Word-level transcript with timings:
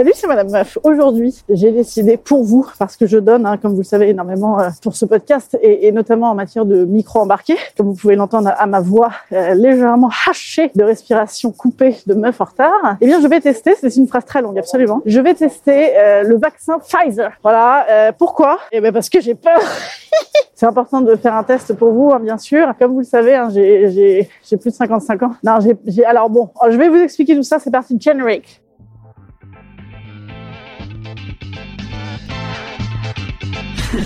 Salut, 0.00 0.12
c'est 0.14 0.26
Madame 0.26 0.50
Meuf. 0.50 0.78
Aujourd'hui, 0.82 1.44
j'ai 1.50 1.72
décidé 1.72 2.16
pour 2.16 2.42
vous, 2.42 2.66
parce 2.78 2.96
que 2.96 3.04
je 3.04 3.18
donne, 3.18 3.44
hein, 3.44 3.58
comme 3.58 3.72
vous 3.72 3.80
le 3.80 3.84
savez, 3.84 4.08
énormément 4.08 4.58
euh, 4.58 4.70
pour 4.82 4.96
ce 4.96 5.04
podcast, 5.04 5.58
et, 5.60 5.86
et, 5.86 5.92
notamment 5.92 6.30
en 6.30 6.34
matière 6.34 6.64
de 6.64 6.86
micro 6.86 7.18
embarqué, 7.18 7.54
comme 7.76 7.88
vous 7.88 7.94
pouvez 7.94 8.16
l'entendre 8.16 8.50
à 8.56 8.64
ma 8.64 8.80
voix 8.80 9.10
euh, 9.32 9.52
légèrement 9.52 10.08
hachée 10.26 10.70
de 10.74 10.82
respiration 10.82 11.52
coupée 11.52 11.98
de 12.06 12.14
meuf 12.14 12.40
en 12.40 12.44
retard. 12.44 12.96
Eh 13.02 13.06
bien, 13.06 13.20
je 13.20 13.26
vais 13.26 13.42
tester, 13.42 13.74
c'est 13.78 13.94
une 13.94 14.08
phrase 14.08 14.24
très 14.24 14.40
longue, 14.40 14.58
absolument. 14.58 15.02
Je 15.04 15.20
vais 15.20 15.34
tester 15.34 15.90
euh, 15.98 16.22
le 16.22 16.38
vaccin 16.38 16.78
Pfizer. 16.78 17.32
Voilà. 17.42 17.84
Euh, 17.90 18.12
pourquoi? 18.18 18.58
Eh 18.72 18.80
bien, 18.80 18.92
parce 18.92 19.10
que 19.10 19.20
j'ai 19.20 19.34
peur. 19.34 19.60
c'est 20.54 20.64
important 20.64 21.02
de 21.02 21.14
faire 21.14 21.34
un 21.34 21.44
test 21.44 21.74
pour 21.74 21.92
vous, 21.92 22.10
hein, 22.10 22.20
bien 22.20 22.38
sûr. 22.38 22.72
Comme 22.78 22.92
vous 22.94 23.00
le 23.00 23.04
savez, 23.04 23.34
hein, 23.34 23.50
j'ai 23.50 24.26
plus 24.58 24.70
de 24.70 24.76
55 24.76 25.22
ans. 25.24 25.32
Non, 25.44 25.58
j'ai 25.60 26.06
alors 26.06 26.30
bon, 26.30 26.48
je 26.70 26.78
vais 26.78 26.88
vous 26.88 27.02
expliquer 27.02 27.36
tout 27.36 27.42
ça. 27.42 27.58
C'est 27.58 27.70
parti. 27.70 27.98
Generic. 28.00 28.62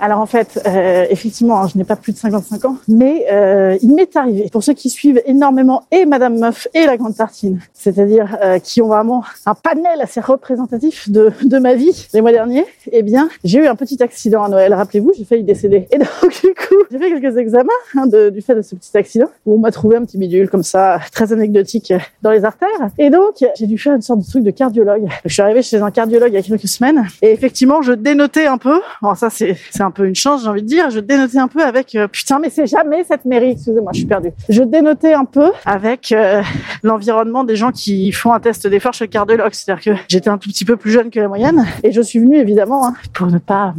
Alors 0.00 0.20
en 0.20 0.26
fait, 0.26 0.60
euh, 0.64 1.06
effectivement, 1.10 1.60
hein, 1.60 1.68
je 1.72 1.76
n'ai 1.76 1.84
pas 1.84 1.96
plus 1.96 2.12
de 2.12 2.18
55 2.18 2.64
ans, 2.66 2.76
mais 2.86 3.26
euh, 3.32 3.76
il 3.82 3.94
m'est 3.94 4.16
arrivé, 4.16 4.48
pour 4.52 4.62
ceux 4.62 4.72
qui 4.72 4.90
suivent 4.90 5.20
énormément 5.26 5.84
et 5.90 6.04
Madame 6.06 6.38
Meuf 6.38 6.68
et 6.72 6.86
la 6.86 6.96
Grande 6.96 7.16
Tartine, 7.16 7.58
c'est-à-dire 7.74 8.38
euh, 8.42 8.60
qui 8.60 8.80
ont 8.80 8.86
vraiment 8.86 9.24
un 9.44 9.54
panel 9.54 10.00
assez 10.00 10.20
représentatif 10.20 11.10
de, 11.10 11.32
de 11.42 11.58
ma 11.58 11.74
vie 11.74 12.06
les 12.14 12.20
mois 12.20 12.30
derniers, 12.30 12.64
eh 12.92 13.02
bien, 13.02 13.28
j'ai 13.42 13.58
eu 13.58 13.66
un 13.66 13.74
petit 13.74 14.00
accident 14.00 14.44
à 14.44 14.48
Noël, 14.48 14.72
rappelez-vous, 14.72 15.12
j'ai 15.18 15.24
failli 15.24 15.42
décéder. 15.42 15.88
Et 15.90 15.98
donc 15.98 16.30
du 16.30 16.54
coup, 16.54 16.76
j'ai 16.92 16.98
fait 16.98 17.20
quelques 17.20 17.36
examens 17.36 17.72
hein, 17.96 18.06
de, 18.06 18.30
du 18.30 18.40
fait 18.40 18.54
de 18.54 18.62
ce 18.62 18.76
petit 18.76 18.96
accident, 18.96 19.26
où 19.46 19.54
on 19.54 19.58
m'a 19.58 19.72
trouvé 19.72 19.96
un 19.96 20.04
petit 20.04 20.18
bidule 20.18 20.48
comme 20.48 20.62
ça, 20.62 21.00
très 21.12 21.32
anecdotique 21.32 21.92
dans 22.22 22.30
les 22.30 22.44
artères. 22.44 22.68
Et 22.98 23.10
donc, 23.10 23.44
j'ai 23.56 23.66
dû 23.66 23.78
faire 23.78 23.94
une 23.94 24.02
sorte 24.02 24.20
de 24.20 24.26
truc 24.26 24.44
de 24.44 24.52
cardiologue. 24.52 25.08
Je 25.24 25.32
suis 25.32 25.42
arrivée 25.42 25.62
chez 25.62 25.78
un 25.78 25.90
cardiologue 25.90 26.30
il 26.30 26.34
y 26.34 26.38
a 26.38 26.42
quelques 26.42 26.68
semaines, 26.68 27.04
et 27.20 27.32
effectivement, 27.32 27.82
je 27.82 27.92
dénotais 27.92 28.46
un 28.46 28.58
peu. 28.58 28.80
Alors 29.02 29.16
ça, 29.16 29.28
c'est 29.30 29.56
un 29.80 29.87
peu 29.90 30.06
une 30.06 30.14
chance, 30.14 30.42
j'ai 30.42 30.48
envie 30.48 30.62
de 30.62 30.66
dire. 30.66 30.90
Je 30.90 31.00
dénotais 31.00 31.38
un 31.38 31.48
peu 31.48 31.62
avec 31.62 31.94
euh, 31.94 32.08
putain, 32.08 32.38
mais 32.38 32.50
c'est 32.50 32.66
jamais 32.66 33.04
cette 33.04 33.24
mairie. 33.24 33.50
Excusez-moi, 33.50 33.92
je 33.92 33.98
suis 33.98 34.06
perdue. 34.06 34.32
Je 34.48 34.62
dénotais 34.62 35.14
un 35.14 35.24
peu 35.24 35.50
avec 35.64 36.12
euh, 36.12 36.42
l'environnement 36.82 37.44
des 37.44 37.56
gens 37.56 37.70
qui 37.70 38.12
font 38.12 38.32
un 38.32 38.40
test 38.40 38.66
d'effort 38.66 38.92
chez 38.92 39.04
le 39.04 39.10
cardiologue. 39.10 39.52
C'est-à-dire 39.52 39.82
que 39.82 40.00
j'étais 40.08 40.30
un 40.30 40.38
tout 40.38 40.48
petit 40.48 40.64
peu 40.64 40.76
plus 40.76 40.90
jeune 40.90 41.10
que 41.10 41.20
la 41.20 41.28
moyenne 41.28 41.66
et 41.82 41.92
je 41.92 42.00
suis 42.00 42.18
venue 42.18 42.36
évidemment 42.36 42.86
hein, 42.86 42.94
pour 43.14 43.28
ne 43.28 43.38
pas. 43.38 43.74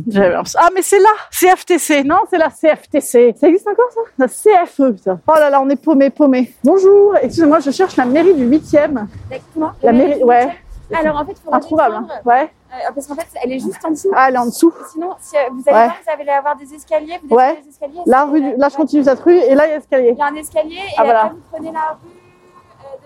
Ah 0.58 0.70
mais 0.74 0.82
c'est 0.82 1.00
là, 1.00 1.10
CFTC. 1.32 2.04
Non, 2.04 2.20
c'est 2.30 2.38
la 2.38 2.50
CFTC. 2.50 3.36
Ça 3.40 3.48
existe 3.48 3.68
encore 3.68 3.92
ça? 3.94 4.02
La 4.18 4.28
CFE. 4.28 4.96
Putain. 4.96 5.20
Oh 5.28 5.34
là 5.36 5.50
là, 5.50 5.62
on 5.62 5.70
est 5.70 5.82
paumé, 5.82 6.10
paumé. 6.10 6.52
Bonjour. 6.64 7.16
Excusez-moi, 7.22 7.60
je 7.60 7.72
cherche 7.72 7.96
la 7.96 8.06
mairie 8.06 8.34
du 8.34 8.48
8e. 8.48 9.06
Exactement. 9.32 9.72
La 9.84 9.92
mairie, 9.92 10.24
ouais. 10.24 10.50
Alors 10.94 11.18
en 11.22 11.26
fait, 11.26 11.32
il 11.34 11.42
faut 11.44 11.54
introuvable. 11.54 11.96
Hein. 11.96 12.08
Ouais. 12.26 12.52
Euh, 12.72 12.76
parce 12.94 13.08
qu'en 13.08 13.16
fait, 13.16 13.28
elle 13.44 13.52
est 13.54 13.60
juste 13.60 13.84
en 13.84 13.92
dessous. 13.92 14.12
Ah, 14.16 14.28
elle 14.30 14.36
est 14.36 14.40
en 14.40 14.46
dessous. 14.46 14.74
Sinon, 14.92 15.16
si 15.20 15.36
euh, 15.38 15.42
vous 15.52 15.64
allez 15.68 15.78
Ouais. 15.78 15.86
voir, 15.86 15.96
vous 16.06 16.22
allez 16.22 16.30
avoir 16.32 16.56
des 16.56 16.74
escaliers. 16.74 17.20
Vous 17.28 17.36
Ouais. 17.36 17.60
les 17.64 17.70
escaliers. 17.70 18.02
Là, 18.06 18.26
rue 18.26 18.56
là, 18.58 18.70
je 18.70 18.76
continue 18.76 19.04
cette 19.04 19.20
rue 19.20 19.38
et 19.38 19.56
là, 19.56 19.66
il 19.66 19.70
y 19.70 19.74
a 19.74 19.76
l'escalier. 19.78 20.10
Il 20.12 20.18
y 20.18 20.22
a 20.22 20.26
un 20.26 20.36
escalier 20.36 20.76
et 20.76 20.80
Ah, 20.98 21.02
après 21.02 21.06
voilà. 21.06 21.30
vous 21.34 21.42
prenez 21.52 21.72
la 21.72 21.80
rue 22.02 22.10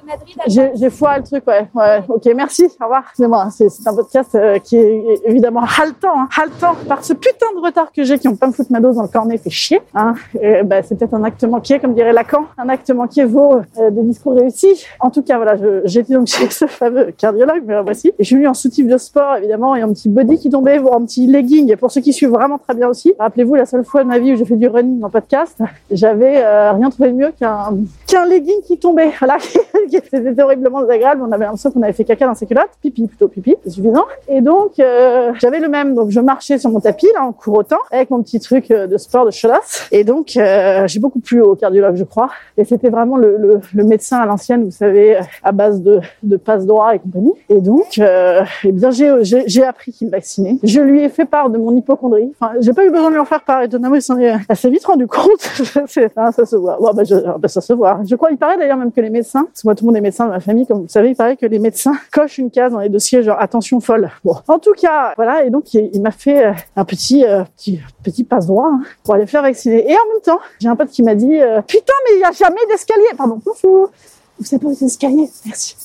Madrid. 0.05 0.35
J'ai 0.47 0.71
j'ai 0.75 0.89
foiré 0.89 1.17
le 1.19 1.23
truc, 1.23 1.43
ouais. 1.47 1.67
ouais. 1.73 1.99
Ok, 2.09 2.27
merci. 2.35 2.65
Au 2.79 2.83
revoir. 2.83 3.03
Excusez-moi, 3.07 3.47
c'est 3.51 3.69
c'est 3.69 3.87
un 3.87 3.95
podcast 3.95 4.35
euh, 4.35 4.59
qui 4.59 4.77
est 4.77 5.21
évidemment 5.25 5.61
haletant, 5.79 6.09
hein, 6.15 6.27
haletant 6.41 6.75
par 6.87 7.03
ce 7.03 7.13
putain 7.13 7.47
de 7.55 7.61
retard 7.65 7.91
que 7.91 8.03
j'ai 8.03 8.17
qui 8.19 8.27
ont 8.27 8.35
pas 8.35 8.47
me 8.47 8.51
foutre 8.53 8.71
ma 8.71 8.79
dose 8.79 8.95
dans 8.95 9.01
le 9.03 9.07
cornet, 9.07 9.37
fait 9.37 9.49
chier. 9.49 9.81
Hein. 9.95 10.13
Et, 10.41 10.63
bah, 10.63 10.81
c'est 10.83 10.95
peut-être 10.97 11.13
un 11.13 11.23
acte 11.23 11.43
manqué, 11.43 11.79
comme 11.79 11.93
dirait 11.93 12.13
Lacan. 12.13 12.45
Un 12.57 12.69
acte 12.69 12.89
manqué 12.91 13.23
vaut 13.25 13.55
euh, 13.79 13.89
des 13.91 14.01
discours 14.03 14.33
réussis. 14.35 14.85
En 14.99 15.09
tout 15.09 15.21
cas, 15.23 15.37
voilà, 15.37 15.55
je- 15.57 15.81
j'étais 15.85 16.13
donc 16.13 16.27
chez 16.33 16.49
ce 16.49 16.65
fameux 16.67 17.11
cardiologue, 17.17 17.63
mais 17.65 17.81
voici. 17.81 18.09
Et 18.09 18.13
je 18.19 18.23
suis 18.25 18.35
venue 18.35 18.47
en 18.47 18.53
soutif 18.53 18.87
de 18.87 18.97
sport, 18.97 19.37
évidemment, 19.37 19.75
et 19.75 19.81
un 19.81 19.91
petit 19.93 20.09
body 20.09 20.37
qui 20.39 20.49
tombait, 20.49 20.77
voire 20.77 20.95
un 20.95 21.05
petit 21.05 21.27
legging. 21.27 21.71
Et 21.71 21.75
pour 21.75 21.91
ceux 21.91 22.01
qui 22.01 22.13
suivent 22.13 22.29
vraiment 22.31 22.57
très 22.57 22.73
bien 22.73 22.87
aussi, 22.87 23.13
rappelez-vous, 23.19 23.55
la 23.55 23.65
seule 23.65 23.83
fois 23.83 24.03
de 24.03 24.09
ma 24.09 24.19
vie 24.19 24.33
où 24.33 24.35
j'ai 24.35 24.45
fait 24.45 24.55
du 24.55 24.67
running 24.67 25.03
en 25.03 25.09
podcast, 25.09 25.57
j'avais 25.91 26.43
euh, 26.43 26.71
rien 26.73 26.89
trouvé 26.89 27.09
de 27.11 27.15
mieux 27.15 27.31
qu'un 27.39 27.77
qu'un 28.07 28.25
legging 28.25 28.61
qui 28.65 28.77
tombait. 28.77 29.11
Voilà, 29.19 29.37
c'était 30.09 30.41
horriblement 30.41 30.81
désagréable. 30.81 31.21
On 31.27 31.31
avait 31.31 31.45
l'impression 31.45 31.71
qu'on 31.71 31.81
avait 31.81 31.93
fait 31.93 32.03
caca 32.03 32.25
dans 32.27 32.35
ses 32.35 32.45
culottes, 32.45 32.69
pipi 32.81 33.07
plutôt 33.07 33.27
pipi, 33.27 33.55
suffisant. 33.67 34.05
Et 34.27 34.41
donc 34.41 34.79
euh, 34.79 35.31
j'avais 35.39 35.59
le 35.59 35.69
même. 35.69 35.95
Donc 35.95 36.09
je 36.09 36.19
marchais 36.19 36.57
sur 36.57 36.69
mon 36.69 36.79
tapis 36.79 37.07
là 37.13 37.23
en 37.25 37.31
courotant 37.31 37.77
avec 37.91 38.09
mon 38.09 38.21
petit 38.21 38.39
truc 38.39 38.71
euh, 38.71 38.87
de 38.87 38.97
sport 38.97 39.25
de 39.25 39.31
cholasse. 39.31 39.87
Et 39.91 40.03
donc 40.03 40.35
euh, 40.37 40.87
j'ai 40.87 40.99
beaucoup 40.99 41.19
plu 41.19 41.41
au 41.41 41.55
cardiologue, 41.55 41.95
je 41.95 42.03
crois. 42.03 42.29
Et 42.57 42.65
c'était 42.65 42.89
vraiment 42.89 43.17
le, 43.17 43.37
le, 43.37 43.59
le 43.73 43.83
médecin 43.83 44.17
à 44.17 44.25
l'ancienne, 44.25 44.63
vous 44.63 44.71
savez, 44.71 45.17
à 45.43 45.51
base 45.51 45.81
de, 45.81 45.99
de 46.23 46.37
passe 46.37 46.65
droit 46.65 46.93
et 46.95 46.99
compagnie. 46.99 47.33
Et 47.49 47.61
donc, 47.61 47.97
euh, 47.99 48.41
eh 48.63 48.71
bien 48.71 48.91
j'ai 48.91 49.11
j'ai 49.23 49.63
appris 49.63 49.91
qu'il 49.91 50.09
vaccinait. 50.09 50.57
Je 50.63 50.79
lui 50.81 51.03
ai 51.03 51.09
fait 51.09 51.25
part 51.25 51.49
de 51.49 51.57
mon 51.57 51.75
hypochondrie. 51.75 52.31
Enfin, 52.39 52.53
j'ai 52.59 52.73
pas 52.73 52.85
eu 52.85 52.89
besoin 52.91 53.09
de 53.09 53.13
lui 53.15 53.19
en 53.21 53.25
faire 53.25 53.41
part. 53.43 53.61
Étonnamment, 53.63 53.95
il 53.95 54.01
s'en 54.01 54.17
est 54.19 54.33
assez 54.49 54.69
vite 54.69 54.85
rendu 54.85 55.07
compte. 55.07 55.23
Hein, 56.15 56.31
ça 56.31 56.45
se 56.45 56.55
voit. 56.55 56.77
Bon, 56.79 56.91
bah, 56.93 57.03
je- 57.03 57.15
bah, 57.37 57.47
ça 57.47 57.61
se 57.61 57.73
voit. 57.73 57.99
Je 58.05 58.15
crois, 58.15 58.29
il 58.31 58.37
paraît 58.37 58.57
d'ailleurs 58.57 58.77
même 58.77 58.91
que 58.91 59.01
les 59.01 59.09
médecins, 59.09 59.47
tout 59.83 59.87
le 59.91 59.99
monde 59.99 60.05
est 60.05 60.25
ma 60.29 60.39
famille, 60.39 60.65
comme 60.65 60.83
vous 60.83 60.87
savez, 60.87 61.09
il 61.09 61.15
paraît 61.15 61.35
que 61.35 61.45
les 61.45 61.59
médecins 61.59 61.93
cochent 62.13 62.37
une 62.37 62.51
case 62.51 62.71
dans 62.71 62.79
les 62.79 62.87
dossiers 62.87 63.21
genre 63.21 63.39
attention 63.39 63.81
folle. 63.81 64.09
Bon, 64.23 64.35
en 64.47 64.59
tout 64.59 64.71
cas, 64.73 65.13
voilà. 65.17 65.43
Et 65.43 65.49
donc 65.49 65.73
il, 65.73 66.01
m'a 66.01 66.11
fait 66.11 66.45
euh, 66.45 66.53
un 66.77 66.85
petit 66.85 67.25
euh, 67.25 67.43
petit 67.57 67.81
petit 68.01 68.23
passe 68.23 68.47
droit 68.47 68.69
hein, 68.71 68.81
pour 69.03 69.15
aller 69.15 69.25
faire 69.25 69.41
vacciner. 69.41 69.83
Et 69.89 69.93
en 69.93 70.07
même 70.13 70.21
temps, 70.23 70.39
j'ai 70.59 70.69
un 70.69 70.75
pote 70.77 70.89
qui 70.89 71.03
m'a 71.03 71.15
dit 71.15 71.37
euh, 71.41 71.61
putain 71.61 71.93
mais 72.05 72.15
il 72.15 72.21
y 72.21 72.23
a 72.23 72.31
jamais 72.31 72.65
d'escalier. 72.69 73.03
Pardon, 73.17 73.41
bonjour. 73.43 73.91
Vous 74.39 74.45
savez 74.45 74.61
pas 74.61 74.69
où 74.69 74.73
c'est 74.73 74.85
l'escalier? 74.85 75.29
Merci. 75.45 75.75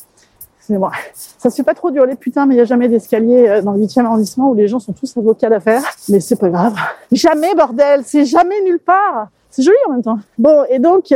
Excusez-moi. 0.58 0.92
Ça 1.14 1.50
se 1.50 1.56
fait 1.56 1.64
pas 1.64 1.74
trop 1.74 1.90
dur 1.90 2.06
les 2.06 2.14
putains, 2.14 2.46
mais 2.46 2.54
il 2.54 2.58
y 2.58 2.60
a 2.60 2.66
jamais 2.66 2.88
d'escalier 2.88 3.62
dans 3.64 3.72
le 3.72 3.80
8e 3.80 4.04
arrondissement 4.04 4.50
où 4.50 4.54
les 4.54 4.68
gens 4.68 4.78
sont 4.78 4.92
tous 4.92 5.16
avocats 5.16 5.48
d'affaires. 5.48 5.82
Mais 6.08 6.20
c'est 6.20 6.36
pas 6.36 6.50
grave. 6.50 6.74
Jamais, 7.10 7.54
bordel. 7.54 8.02
C'est 8.04 8.26
jamais 8.26 8.60
nulle 8.62 8.78
part. 8.78 9.28
C'est 9.50 9.62
joli 9.62 9.76
en 9.88 9.92
même 9.92 10.02
temps. 10.02 10.18
Bon, 10.36 10.64
et 10.68 10.78
donc, 10.78 11.12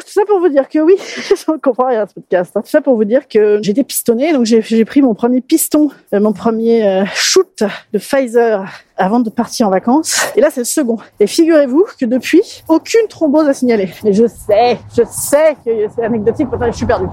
tout 0.00 0.08
ça 0.08 0.22
pour 0.26 0.40
vous 0.40 0.48
dire 0.48 0.68
que 0.68 0.78
oui, 0.78 0.94
je 0.98 1.52
ne 1.52 1.56
comprends 1.58 1.88
rien 1.88 2.02
à 2.02 2.06
ce 2.06 2.14
podcast. 2.14 2.52
hein. 2.56 2.60
Tout 2.62 2.68
ça 2.70 2.80
pour 2.80 2.96
vous 2.96 3.04
dire 3.04 3.28
que 3.28 3.60
j'étais 3.62 3.84
pistonné, 3.84 4.32
donc 4.32 4.44
j'ai 4.44 4.62
j'ai 4.62 4.84
pris 4.84 5.02
mon 5.02 5.14
premier 5.14 5.40
piston, 5.40 5.90
euh, 6.12 6.20
mon 6.20 6.32
premier 6.32 6.86
euh, 6.86 7.04
shoot 7.14 7.62
de 7.92 7.98
Pfizer 7.98 8.64
avant 8.96 9.20
de 9.20 9.30
partir 9.30 9.68
en 9.68 9.70
vacances. 9.70 10.26
Et 10.36 10.40
là, 10.40 10.48
c'est 10.50 10.60
le 10.60 10.64
second. 10.66 10.98
Et 11.20 11.26
figurez-vous 11.26 11.86
que 11.98 12.06
depuis, 12.06 12.62
aucune 12.68 13.06
thrombose 13.08 13.48
à 13.48 13.54
signaler. 13.54 13.90
Mais 14.04 14.12
je 14.12 14.26
sais, 14.26 14.78
je 14.96 15.02
sais 15.10 15.56
que 15.64 15.70
c'est 15.94 16.04
anecdotique, 16.04 16.48
pourtant 16.48 16.66
je 16.66 16.76
suis 16.76 16.86
perdue. 16.86 17.08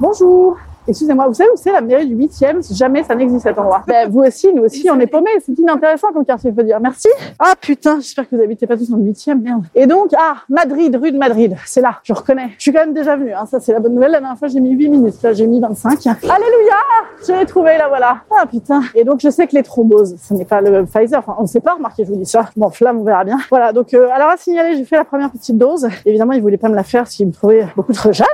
Bonjour. 0.00 0.56
Excusez-moi, 0.86 1.28
vous 1.28 1.34
savez 1.34 1.50
où 1.50 1.56
c'est 1.56 1.72
la 1.72 1.80
mairie 1.80 2.06
du 2.06 2.16
8e 2.16 2.76
Jamais 2.76 3.02
ça 3.02 3.14
n'existe 3.14 3.42
cet 3.42 3.58
endroit. 3.58 3.82
Ben, 3.86 4.08
vous 4.08 4.20
aussi, 4.20 4.52
nous 4.52 4.64
aussi, 4.64 4.88
on 4.90 5.00
est 5.00 5.06
paumés. 5.06 5.30
C'est 5.44 5.58
inintéressant 5.58 6.12
comme 6.12 6.24
quartier, 6.24 6.52
faut 6.52 6.62
dire. 6.62 6.78
Merci. 6.80 7.08
Ah 7.38 7.54
putain, 7.58 7.96
j'espère 8.00 8.28
que 8.28 8.36
vous 8.36 8.42
habitez 8.42 8.66
pas 8.66 8.76
tous 8.76 8.90
dans 8.90 8.96
le 8.96 9.04
8e, 9.04 9.40
merde. 9.40 9.64
Et 9.74 9.86
donc, 9.86 10.10
ah, 10.16 10.36
Madrid, 10.48 10.94
rue 11.00 11.12
de 11.12 11.18
Madrid, 11.18 11.56
c'est 11.66 11.80
là, 11.80 12.00
je 12.02 12.12
reconnais. 12.12 12.50
Je 12.58 12.62
suis 12.62 12.72
quand 12.72 12.80
même 12.80 12.92
déjà 12.92 13.16
venue, 13.16 13.32
hein. 13.32 13.46
ça 13.46 13.60
c'est 13.60 13.72
la 13.72 13.80
bonne 13.80 13.94
nouvelle. 13.94 14.12
La 14.12 14.20
dernière 14.20 14.38
fois, 14.38 14.48
j'ai 14.48 14.60
mis 14.60 14.70
8 14.70 14.88
minutes, 14.88 15.22
là 15.22 15.32
j'ai 15.32 15.46
mis 15.46 15.60
25. 15.60 16.06
Alléluia 16.06 16.74
Je 17.26 17.32
l'ai 17.32 17.46
trouvé, 17.46 17.78
là 17.78 17.88
voilà. 17.88 18.18
Ah 18.30 18.46
putain. 18.46 18.82
Et 18.94 19.04
donc, 19.04 19.20
je 19.20 19.30
sais 19.30 19.46
que 19.46 19.54
les 19.54 19.62
thromboses, 19.62 20.16
ce 20.20 20.34
n'est 20.34 20.44
pas 20.44 20.60
le 20.60 20.84
Pfizer, 20.84 21.18
enfin, 21.18 21.36
on 21.38 21.42
ne 21.42 21.48
sait 21.48 21.60
pas, 21.60 21.74
remarquez, 21.74 22.04
je 22.04 22.10
vous 22.10 22.18
dis 22.18 22.26
ça. 22.26 22.50
Bon, 22.56 22.68
flamme, 22.70 23.00
on 23.00 23.04
verra 23.04 23.24
bien. 23.24 23.38
Voilà, 23.50 23.72
donc, 23.72 23.94
euh, 23.94 24.08
alors 24.12 24.30
à 24.30 24.36
signaler, 24.36 24.76
j'ai 24.76 24.84
fait 24.84 24.96
la 24.96 25.04
première 25.04 25.30
petite 25.30 25.56
dose. 25.56 25.88
Évidemment, 26.04 26.32
ils 26.32 26.42
voulaient 26.42 26.56
pas 26.56 26.68
me 26.68 26.74
la 26.74 26.84
faire 26.84 27.06
s'ils 27.06 27.26
me 27.26 27.32
trouvaient 27.32 27.66
beaucoup 27.76 27.92
trop 27.92 28.12
jeune 28.12 28.26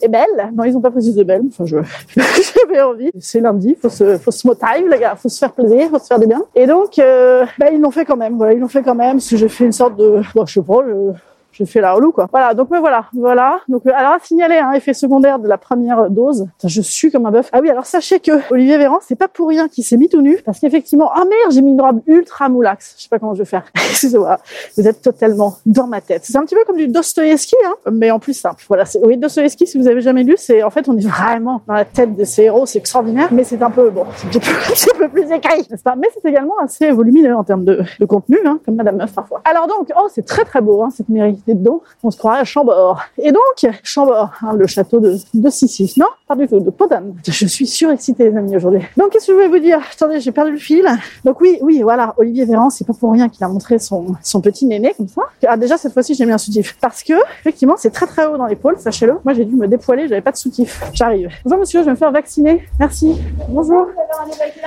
et 0.00 0.08
belle. 0.08 0.50
Non, 0.54 0.64
ils 0.64 0.76
ont 0.76 0.80
pas 0.80 0.90
précisé 0.90 1.24
belle. 1.24 1.42
Enfin, 1.48 1.64
je, 1.64 1.76
j'avais 2.16 2.80
envie. 2.82 3.10
C'est 3.20 3.40
lundi, 3.40 3.76
faut 3.80 3.88
se, 3.88 4.18
faut 4.18 4.30
se 4.30 4.46
motive, 4.46 4.88
les 4.90 4.98
gars. 4.98 5.16
Faut 5.16 5.28
se 5.28 5.38
faire 5.38 5.52
plaisir, 5.52 5.88
faut 5.90 5.98
se 5.98 6.06
faire 6.06 6.18
du 6.18 6.26
bien. 6.26 6.42
Et 6.54 6.66
donc, 6.66 6.98
euh, 6.98 7.44
bah, 7.58 7.66
ils 7.72 7.80
l'ont 7.80 7.90
fait 7.90 8.04
quand 8.04 8.16
même. 8.16 8.36
Voilà, 8.36 8.52
ils 8.52 8.60
l'ont 8.60 8.68
fait 8.68 8.82
quand 8.82 8.94
même. 8.94 9.16
Parce 9.16 9.28
que 9.30 9.36
j'ai 9.36 9.48
fait 9.48 9.64
une 9.64 9.72
sorte 9.72 9.96
de, 9.96 10.22
bon, 10.34 10.46
je 10.46 10.54
sais 10.54 10.62
pas, 10.62 10.80
je- 10.86 11.12
j'ai 11.56 11.66
fait 11.66 11.80
la 11.80 11.92
relou 11.92 12.12
quoi. 12.12 12.28
Voilà, 12.30 12.54
donc 12.54 12.70
me 12.70 12.78
voilà, 12.78 13.06
voilà. 13.14 13.60
Donc 13.68 13.86
euh, 13.86 13.90
alors 13.94 14.12
à 14.12 14.18
signaler 14.20 14.58
un 14.58 14.72
effet 14.72 14.94
secondaire 14.94 15.38
de 15.38 15.48
la 15.48 15.58
première 15.58 16.10
dose. 16.10 16.46
Je 16.62 16.80
suis 16.82 17.10
comme 17.10 17.26
un 17.26 17.30
bœuf. 17.30 17.48
Ah 17.52 17.60
oui, 17.62 17.70
alors 17.70 17.86
sachez 17.86 18.20
que 18.20 18.32
Olivier 18.52 18.76
Véran, 18.78 18.98
c'est 19.00 19.16
pas 19.16 19.28
pour 19.28 19.48
rien 19.48 19.68
qu'il 19.68 19.84
s'est 19.84 19.96
mis 19.96 20.08
tout 20.08 20.20
nu 20.20 20.38
parce 20.44 20.60
qu'effectivement, 20.60 21.10
ah 21.14 21.24
merde, 21.24 21.52
j'ai 21.52 21.62
mis 21.62 21.72
une 21.72 21.80
robe 21.80 22.00
ultra 22.06 22.48
moulax. 22.48 22.94
Je 22.98 23.04
sais 23.04 23.08
pas 23.08 23.18
comment 23.18 23.34
je 23.34 23.40
vais 23.40 23.46
faire. 23.46 23.64
Excusez-moi. 23.74 24.38
Vous 24.76 24.86
êtes 24.86 25.00
totalement 25.00 25.56
dans 25.64 25.86
ma 25.86 26.00
tête. 26.00 26.22
C'est 26.24 26.36
un 26.36 26.44
petit 26.44 26.54
peu 26.54 26.64
comme 26.66 26.76
du 26.76 26.88
Dostoïevski 26.88 27.56
hein, 27.64 27.74
mais 27.90 28.10
en 28.10 28.18
plus 28.18 28.34
simple. 28.34 28.62
Voilà, 28.68 28.84
c'est 28.84 29.04
oui, 29.04 29.16
Dostoïevski 29.16 29.66
si 29.66 29.78
vous 29.78 29.88
avez 29.88 30.00
jamais 30.00 30.24
lu, 30.24 30.34
c'est 30.36 30.62
en 30.62 30.70
fait 30.70 30.88
on 30.88 30.96
est 30.96 31.06
vraiment 31.06 31.62
dans 31.66 31.74
la 31.74 31.84
tête 31.84 32.16
de 32.16 32.24
ces 32.24 32.42
héros, 32.42 32.66
c'est 32.66 32.78
extraordinaire, 32.78 33.28
mais 33.32 33.44
c'est 33.44 33.62
un 33.62 33.70
peu 33.70 33.90
bon, 33.90 34.04
c'est 34.16 34.26
un 34.94 34.98
peu, 34.98 35.08
plus 35.08 35.30
écrit, 35.32 35.66
n'est-ce 35.70 35.82
pas? 35.82 35.96
Mais 35.96 36.08
c'est 36.14 36.28
également 36.28 36.58
assez 36.62 36.90
volumineux 36.90 37.34
en 37.34 37.44
termes 37.44 37.64
de, 37.64 37.82
de 37.98 38.04
contenu, 38.04 38.38
hein, 38.44 38.58
comme 38.64 38.74
Madame 38.74 38.96
Meuf 38.96 39.12
parfois. 39.12 39.40
Alors 39.44 39.66
donc, 39.66 39.90
oh, 39.96 40.08
c'est 40.12 40.24
très 40.24 40.44
très 40.44 40.60
beau 40.60 40.82
hein, 40.82 40.90
cette 40.90 41.08
mairie 41.08 41.40
dedans. 41.54 41.80
On 42.02 42.10
se 42.10 42.18
croirait 42.18 42.40
à 42.40 42.44
Chambord. 42.44 43.00
Et 43.18 43.32
donc, 43.32 43.66
Chambord, 43.82 44.32
hein, 44.42 44.54
le 44.54 44.66
château 44.66 45.00
de, 45.00 45.16
de 45.34 45.50
Sissi. 45.50 45.94
Non, 45.96 46.06
pas 46.26 46.34
du 46.36 46.48
tout, 46.48 46.60
de 46.60 46.70
Podane. 46.70 47.14
Je 47.26 47.46
suis 47.46 47.66
surexcitée, 47.66 48.30
les 48.30 48.36
amis, 48.36 48.56
aujourd'hui. 48.56 48.82
Donc, 48.96 49.10
qu'est-ce 49.10 49.26
que 49.26 49.32
je 49.32 49.36
voulais 49.36 49.48
vous 49.48 49.58
dire? 49.58 49.80
Attendez, 49.92 50.20
j'ai 50.20 50.32
perdu 50.32 50.52
le 50.52 50.58
fil. 50.58 50.86
Donc 51.24 51.40
oui, 51.40 51.58
oui, 51.62 51.82
voilà, 51.82 52.14
Olivier 52.18 52.44
Véran, 52.44 52.70
c'est 52.70 52.86
pas 52.86 52.92
pour 52.92 53.12
rien 53.12 53.28
qu'il 53.28 53.44
a 53.44 53.48
montré 53.48 53.78
son, 53.78 54.14
son 54.22 54.40
petit 54.40 54.66
néné 54.66 54.94
comme 54.96 55.08
ça. 55.08 55.22
Ah, 55.46 55.56
déjà, 55.56 55.76
cette 55.76 55.92
fois-ci, 55.92 56.14
j'ai 56.14 56.26
mis 56.26 56.32
un 56.32 56.38
soutif. 56.38 56.76
Parce 56.80 57.02
que, 57.02 57.14
effectivement, 57.40 57.74
c'est 57.76 57.90
très 57.90 58.06
très 58.06 58.26
haut 58.26 58.36
dans 58.36 58.46
l'épaule, 58.46 58.78
sachez-le. 58.78 59.18
Moi, 59.24 59.34
j'ai 59.34 59.44
dû 59.44 59.56
me 59.56 59.68
dépoiler, 59.68 60.08
j'avais 60.08 60.20
pas 60.20 60.32
de 60.32 60.36
soutif. 60.36 60.82
J'arrive. 60.92 61.30
Bonjour 61.44 61.58
monsieur, 61.60 61.80
je 61.80 61.86
vais 61.86 61.92
me 61.92 61.96
faire 61.96 62.12
vacciner. 62.12 62.64
Merci. 62.78 63.20
Bonjour. 63.48 63.88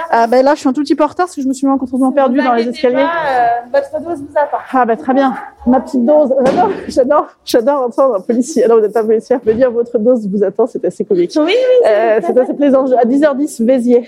Ah 0.10 0.28
ben 0.28 0.44
là, 0.44 0.56
je 0.56 0.60
suis 0.60 0.70
un 0.70 0.74
tout 0.74 0.82
petit 0.82 0.96
peu 0.96 1.04
en 1.04 1.08
retard 1.08 1.26
parce 1.26 1.36
que 1.36 1.42
je 1.42 1.48
me 1.48 1.54
suis 1.54 1.68
complètement 1.68 2.12
perdue 2.12 2.42
dans 2.42 2.54
les 2.54 2.68
escaliers. 2.68 2.98
euh, 2.98 3.48
votre 3.74 4.04
dose 4.04 4.20
vous 4.20 4.38
attend. 4.38 4.58
Ah 4.72 4.86
bah 4.86 4.96
très 4.96 5.14
bien. 5.14 5.36
Ma 5.66 5.80
petite 5.80 6.06
dose. 6.06 6.34
J'adore, 6.46 6.69
j'adore, 6.88 7.28
j'adore 7.46 7.84
entendre 7.84 8.16
un 8.16 8.22
policier. 8.22 8.68
Non, 8.68 8.76
vous 8.76 8.82
n'êtes 8.82 8.94
pas 8.94 9.04
policière. 9.04 9.40
Me 9.46 9.54
dire 9.54 9.72
votre 9.72 9.98
dose 10.00 10.28
vous 10.28 10.44
attend, 10.44 10.68
c'est 10.68 10.84
assez 10.86 11.06
comique. 11.06 11.32
Oui, 11.36 11.44
oui, 11.46 11.54
Euh, 11.88 12.20
c'est 12.26 12.38
assez 12.38 12.54
plaisant. 12.54 12.86
À 12.94 13.06
10h10, 13.06 13.64
Vézier. 13.66 14.08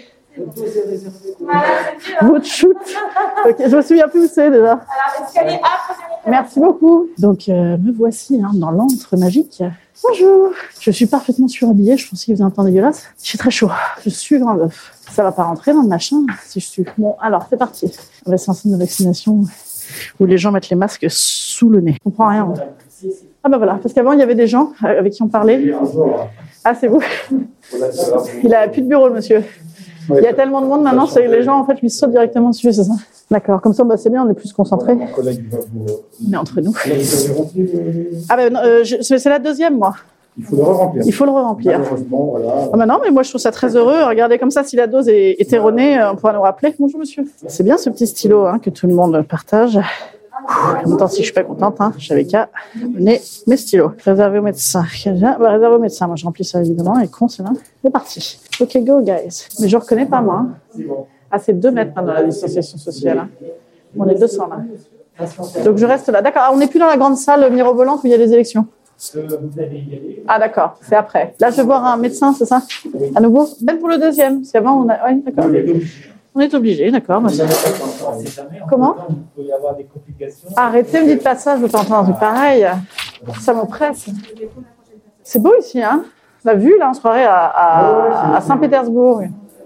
voilà, 1.40 1.62
c'est 2.00 2.24
mieux. 2.24 2.32
Votre 2.32 2.46
shoot. 2.46 2.78
Ok, 3.48 3.56
je 3.68 3.76
me 3.76 3.82
souviens 3.82 4.08
plus 4.08 4.26
où 4.26 4.28
c'est 4.28 4.50
déjà. 4.50 4.72
Alors, 4.74 5.28
escalier 5.28 5.60
A. 5.64 6.30
Merci 6.30 6.60
beaucoup. 6.60 7.08
Donc, 7.18 7.50
euh, 7.50 7.78
me 7.78 7.92
voici 7.92 8.40
hein, 8.42 8.52
dans 8.54 8.72
l'antre 8.72 9.18
magique. 9.18 9.64
Bonjour. 10.08 10.52
Je 10.80 10.92
suis 10.92 11.06
parfaitement 11.06 11.48
surhabillée. 11.48 11.98
Je 11.98 12.10
pense 12.10 12.24
qu'il 12.24 12.34
faisait 12.34 12.44
un 12.44 12.50
temps 12.50 12.64
dégueulasse. 12.64 13.04
Il 13.24 13.30
fait 13.30 13.38
très 13.38 13.52
chaud. 13.52 13.70
Je 14.04 14.10
suis 14.10 14.40
grand 14.40 14.54
bœuf. 14.56 14.94
Ça 15.12 15.24
va 15.24 15.32
pas 15.32 15.44
rentrer 15.44 15.74
dans 15.74 15.82
le 15.82 15.88
machin 15.88 16.18
si 16.46 16.60
je 16.60 16.66
suis. 16.66 16.86
Bon, 16.98 17.16
alors, 17.22 17.46
c'est 17.50 17.58
parti. 17.58 17.92
On 18.26 18.32
va 18.32 18.38
centre 18.38 18.62
de 18.66 18.76
vaccination 18.78 19.42
où 20.20 20.26
les 20.26 20.38
gens 20.38 20.52
mettent 20.52 20.70
les 20.70 20.76
masques 20.76 21.06
sous 21.10 21.70
le 21.70 21.82
nez. 21.82 21.94
Je 21.94 22.04
comprends 22.04 22.30
rien. 22.30 22.54
Ah 23.44 23.50
bah 23.50 23.58
voilà, 23.58 23.80
parce 23.82 23.94
qu'avant 23.94 24.12
il 24.12 24.20
y 24.20 24.24
avait 24.24 24.36
des 24.36 24.48
gens 24.48 24.72
euh, 24.84 25.00
avec 25.00 25.14
qui 25.14 25.24
on 25.24 25.28
parlait. 25.28 25.74
Ah 26.64 26.76
c'est 26.76 26.88
vous. 26.88 27.02
Il 28.44 28.54
a 28.54 28.68
plus 28.68 28.84
de 28.84 28.88
bureau 28.88 29.08
le 29.08 29.16
monsieur. 29.16 29.44
Il 30.10 30.22
y 30.24 30.28
a 30.28 30.34
tellement 30.34 30.62
de 30.62 30.68
monde 30.68 30.84
maintenant, 30.84 31.06
c'est 31.08 31.28
les 31.28 31.44
gens 31.44 31.60
en 31.60 31.66
fait 31.66 31.80
lui 31.82 31.90
sautent 31.90 32.12
directement 32.12 32.50
dessus, 32.50 32.72
c'est 32.74 32.84
ça 32.84 32.94
D'accord, 33.30 33.62
comme 33.62 33.74
ça 33.74 33.84
bah, 33.84 33.96
c'est 33.98 34.10
bien, 34.10 34.26
on 34.26 34.30
est 34.30 34.34
plus 34.34 34.52
concentré. 34.52 34.96
Vous. 34.96 35.90
Mais 36.28 36.38
entre 36.38 36.60
nous. 36.60 36.74
Ah 38.30 38.36
ben 38.36 38.56
euh, 38.58 38.84
c'est 38.84 39.26
la 39.26 39.40
deuxième 39.40 39.78
moi. 39.78 39.96
Il 40.38 40.46
faut 40.46 40.56
le 40.56 40.64
re-remplir. 40.64 41.04
Il 41.06 41.12
faut 41.14 41.26
le 41.26 41.32
re-remplir. 41.32 41.80
Malheureusement, 41.80 42.26
voilà. 42.32 42.70
Ah 42.74 42.78
bah 42.78 42.86
non, 42.86 43.00
mais 43.04 43.12
moi 43.12 43.22
je 43.24 43.30
trouve 43.30 43.42
ça 43.42 43.52
très 43.52 43.76
heureux. 43.76 44.04
Regardez 44.08 44.40
comme 44.40 44.52
ça, 44.52 44.64
si 44.64 44.76
la 44.76 44.88
dose 44.88 45.10
est, 45.10 45.52
erronée, 45.54 46.02
on 46.04 46.16
pourra 46.16 46.34
nous 46.34 46.42
rappeler. 46.42 46.74
Bonjour 46.80 47.00
monsieur. 47.00 47.26
C'est 47.48 47.64
bien 47.64 47.78
ce 47.78 47.90
petit 47.90 48.08
stylo 48.08 48.46
hein, 48.46 48.60
que 48.60 48.70
tout 48.70 48.88
le 48.88 48.94
monde 48.94 49.22
partage. 49.28 49.78
En 50.48 50.88
même 50.90 50.98
temps, 50.98 51.08
si 51.08 51.18
je 51.18 51.26
suis 51.26 51.34
pas 51.34 51.44
contente, 51.44 51.76
hein, 51.82 51.94
j'avais 51.98 52.26
qu'à 52.26 52.50
mener 52.76 53.22
mes 53.46 53.58
stylos. 53.58 53.92
Réservé 54.04 54.40
au 54.40 54.42
médecin. 54.42 54.84
Bah, 55.06 55.50
réservé 55.52 55.76
au 55.76 55.80
médecin. 55.80 56.08
Moi, 56.08 56.16
je 56.16 56.26
remplis 56.26 56.46
ça 56.46 56.60
évidemment. 56.62 57.00
Et 57.00 57.08
con, 57.10 57.28
c'est 57.28 57.44
là. 57.44 57.52
C'est 57.84 57.92
parti. 57.92 58.40
Ok, 58.60 58.78
go, 58.84 59.02
guys. 59.02 59.48
Mais 59.60 59.68
je 59.68 59.78
reconnais 59.78 60.06
pas 60.08 60.22
moi. 60.22 60.46
hein. 60.48 60.84
Ah, 61.30 61.38
c'est 61.40 61.54
deux 61.54 61.72
mètres 61.72 61.92
hein, 61.96 62.04
dans 62.04 62.14
la 62.14 62.24
distanciation 62.24 62.78
sociale. 62.78 63.20
hein. 63.20 63.30
On 63.98 64.08
est 64.08 64.16
200 64.16 64.48
là. 64.48 65.26
Donc 65.66 65.78
je 65.78 65.86
reste 65.86 66.08
là. 66.10 66.22
D'accord. 66.22 66.44
Ah, 66.46 66.52
on 66.54 66.58
n'est 66.58 66.68
plus 66.68 66.80
dans 66.80 66.88
la 66.88 66.98
grande 66.98 67.18
salle 67.18 67.52
mirobolante 67.54 68.00
où 68.04 68.08
il 68.08 68.12
y 68.12 68.16
a 68.16 68.18
les 68.18 68.34
élections. 68.34 68.66
Ah 70.28 70.38
d'accord, 70.40 70.76
c'est 70.82 70.96
après. 70.96 71.34
Là, 71.40 71.50
je 71.50 71.58
vais 71.58 71.64
voir 71.64 71.84
un 71.86 71.98
médecin, 71.98 72.34
c'est 72.34 72.46
ça? 72.46 72.62
À 73.16 73.20
nouveau? 73.20 73.48
Même 73.66 73.80
pour 73.80 73.90
le 73.90 73.98
deuxième, 73.98 74.42
parce 74.42 74.52
qu'avant, 74.52 74.84
on 74.86 74.90
a... 74.90 74.98
Oui, 75.10 75.24
d'accord. 75.24 75.52
On 76.34 76.40
est 76.40 76.54
obligé, 76.54 76.90
d'accord. 76.92 77.22
Comment? 78.70 78.96
Il 79.10 79.16
peut 79.36 79.42
y 79.42 79.52
avoir 79.52 79.76
des 79.76 79.84
complications. 79.86 80.48
Arrêtez, 80.56 81.02
me 81.02 81.08
dites 81.08 81.24
pas 81.24 81.36
ça, 81.36 81.58
je 81.58 81.62
veux 81.64 81.68
pas 81.68 81.80
entendre 81.82 82.00
un 82.02 82.04
truc 82.04 82.20
pareil. 82.20 82.66
Ça 83.40 83.54
m'oppresse. 83.54 84.06
C'est 85.24 85.42
beau 85.42 85.54
ici, 85.60 85.82
hein? 85.82 86.04
La 86.44 86.54
vue, 86.56 86.78
là, 86.80 86.90
on 86.90 86.94
se 86.94 87.00
croirait 87.00 87.26
à, 87.26 87.46
à, 87.46 88.36
à 88.38 88.42
Saint-Pétersbourg. 88.42 89.24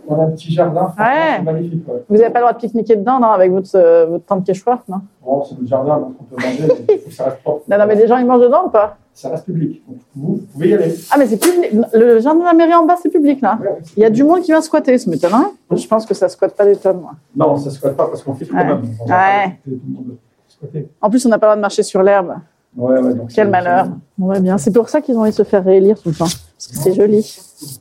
On 0.08 0.20
a 0.20 0.24
un 0.26 0.32
petit 0.32 0.52
jardin. 0.52 0.94
Ouais. 0.98 1.36
C'est 1.38 1.42
magnifique. 1.44 1.88
ouais. 1.88 2.04
Vous 2.10 2.18
n'avez 2.18 2.30
pas 2.30 2.40
le 2.40 2.44
droit 2.46 2.54
de 2.54 2.58
pique-niquer 2.60 2.96
dedans, 2.96 3.20
non, 3.20 3.30
avec 3.30 3.52
votre, 3.52 3.70
euh, 3.76 4.06
votre 4.08 4.26
tente 4.26 4.46
quechua, 4.46 4.80
non? 4.88 5.02
Bon, 5.24 5.44
c'est 5.44 5.56
notre 5.56 5.68
jardin, 5.68 5.98
donc 5.98 6.16
on 6.20 6.24
peut 6.24 6.36
manger, 6.42 6.68
mais 6.88 6.96
il 6.96 7.00
faut 7.00 7.10
que 7.10 7.14
ça 7.16 7.24
reste 7.26 7.42
propre. 7.42 7.64
non, 7.68 7.78
non, 7.78 7.86
mais 7.88 7.96
des 7.96 8.08
gens, 8.08 8.18
ils 8.18 8.26
mangent 8.26 8.42
dedans 8.42 8.66
ou 8.66 8.70
pas? 8.70 8.98
Ça 9.18 9.30
reste 9.30 9.46
public. 9.46 9.82
Donc 9.88 9.98
vous, 10.14 10.28
vous 10.36 10.42
pouvez 10.54 10.70
y 10.70 10.74
aller. 10.74 10.94
Ah, 11.10 11.16
mais 11.18 11.26
c'est 11.26 11.38
public. 11.38 11.72
Le 11.94 12.20
jardin 12.20 12.42
de 12.42 12.46
la 12.46 12.54
mairie 12.54 12.74
en 12.76 12.86
bas, 12.86 12.98
c'est 13.02 13.10
public, 13.10 13.40
là. 13.42 13.58
Ouais, 13.62 13.78
Il 13.96 14.04
y 14.04 14.06
a 14.06 14.10
du 14.10 14.24
monde 14.26 14.42
qui 14.42 14.52
vient 14.52 14.62
squatter, 14.62 14.98
ça 14.98 15.10
m'étonnerait. 15.10 15.48
Je 15.72 15.88
pense 15.88 16.06
que 16.06 16.14
ça 16.14 16.28
squatte 16.28 16.54
pas 16.54 16.66
des 16.66 16.76
tonnes, 16.76 17.00
moi. 17.00 17.12
Non, 17.34 17.56
ça 17.58 17.70
ne 17.70 17.76
squatte 17.76 17.96
pas 17.96 18.08
parce 18.08 18.22
qu'on 18.22 18.36
filtre 18.36 18.54
Ouais. 18.54 18.60
quand 18.62 18.68
même. 18.68 18.82
On 19.00 19.06
Ouais. 19.10 19.60
tout 19.64 19.70
le 19.70 19.94
monde 19.94 20.18
squatter. 20.50 20.90
En 21.02 21.10
plus, 21.10 21.26
on 21.26 21.30
n'a 21.30 21.40
pas 21.40 21.48
le 21.48 21.50
droit 21.52 21.56
de 21.56 21.62
marcher 21.62 21.84
sur 21.84 22.04
l'herbe. 22.04 22.36
Ouais, 22.76 23.00
ouais, 23.00 23.14
donc 23.14 23.30
Quel 23.34 23.50
malheur. 23.50 23.88
Bon, 24.18 24.38
bien. 24.42 24.58
C'est 24.58 24.72
pour 24.72 24.90
ça 24.90 25.00
qu'ils 25.00 25.16
ont 25.16 25.22
envie 25.22 25.32
de 25.32 25.36
se 25.36 25.44
faire 25.44 25.64
réélire 25.64 25.98
tout 25.98 26.10
le 26.10 26.16
temps. 26.16 26.26
Parce 26.26 26.68
que 26.68 26.76
c'est 26.76 26.94
joli. 26.94 27.26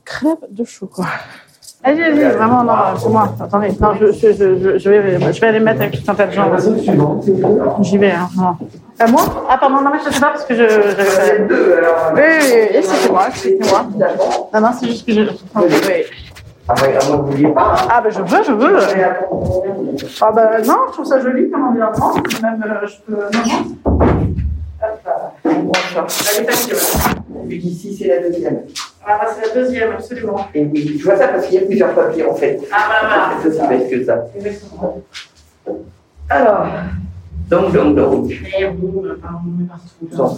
Crêpe 0.05 0.45
de 0.51 0.63
quoi. 0.85 1.05
Allez, 1.87 2.01
allez, 2.01 2.23
vraiment, 2.29 2.63
non, 2.63 2.73
c'est 2.97 3.09
moi. 3.09 3.31
Attendez, 3.39 3.69
non, 3.79 3.89
je, 4.01 4.07
je, 4.11 4.33
je, 4.33 4.89
vais, 4.89 5.33
je 5.33 5.39
vais 5.39 5.47
aller 5.47 5.59
mettre 5.59 5.81
avec 5.81 6.03
tout 6.03 6.11
un 6.11 6.15
tas 6.15 6.25
de 6.25 6.31
gens. 6.31 6.49
J'y 7.81 7.99
vais, 7.99 8.11
hein. 8.11 8.27
À 8.99 9.05
moi? 9.05 9.21
Ah, 9.47 9.57
pardon, 9.59 9.81
non, 9.83 9.91
mais 9.91 9.99
je 10.03 10.11
sais 10.11 10.19
pas 10.19 10.29
parce 10.29 10.45
que 10.45 10.55
je. 10.55 10.67
je... 10.67 11.43
Oui, 11.43 11.51
oui, 12.17 12.23
oui, 12.41 12.67
oui, 12.73 12.79
c'est 12.81 13.11
moi, 13.11 13.27
c'est 13.31 13.59
moi. 13.69 13.85
Non, 14.51 14.61
non, 14.61 14.69
c'est 14.79 14.87
juste 14.87 15.05
que 15.05 15.13
je. 15.13 15.21
Oui. 15.21 16.05
Ah, 16.67 18.01
bah, 18.01 18.09
je 18.09 18.21
veux, 18.21 18.43
je 18.43 18.51
veux. 18.51 18.77
Ah, 20.21 20.31
bah, 20.31 20.61
non, 20.65 20.77
je 20.87 20.93
trouve 20.93 21.05
ça 21.05 21.19
joli 21.19 21.51
comme 21.51 21.65
environnement. 21.65 22.15
Même, 22.41 22.65
euh, 22.65 22.87
je 22.87 22.95
peux. 23.05 23.21
Non, 23.21 23.43
non. 23.45 23.61
Hop 24.81 24.99
là. 25.95 26.07
Bon. 27.45 27.49
Vu 27.49 27.59
qu'ici, 27.59 27.95
c'est 27.95 28.07
la 28.07 28.27
deuxième. 28.27 28.61
Ah, 29.05 29.19
bah, 29.21 29.27
c'est 29.33 29.47
la 29.47 29.53
deuxième, 29.53 29.91
absolument. 29.91 30.47
Et 30.53 30.65
oui, 30.65 30.97
je 30.97 31.03
vois 31.03 31.15
ça 31.15 31.27
parce 31.27 31.45
qu'il 31.45 31.55
y 31.55 31.63
a 31.63 31.65
plusieurs 31.65 31.93
papiers 31.93 32.25
en 32.25 32.35
fait. 32.35 32.59
Ah, 32.71 32.87
bah, 32.89 33.37
C'est 33.41 33.49
aussi 33.49 33.67
bête 33.67 33.89
que 33.89 34.03
ça. 34.03 34.25
Exactement. 34.35 35.01
Alors, 36.29 36.65
donc, 37.49 37.71
donc, 37.71 37.95
donc. 37.95 38.31
Et 38.31 38.65
enfin, 38.65 39.39
on 39.45 39.65
partout. 39.65 40.37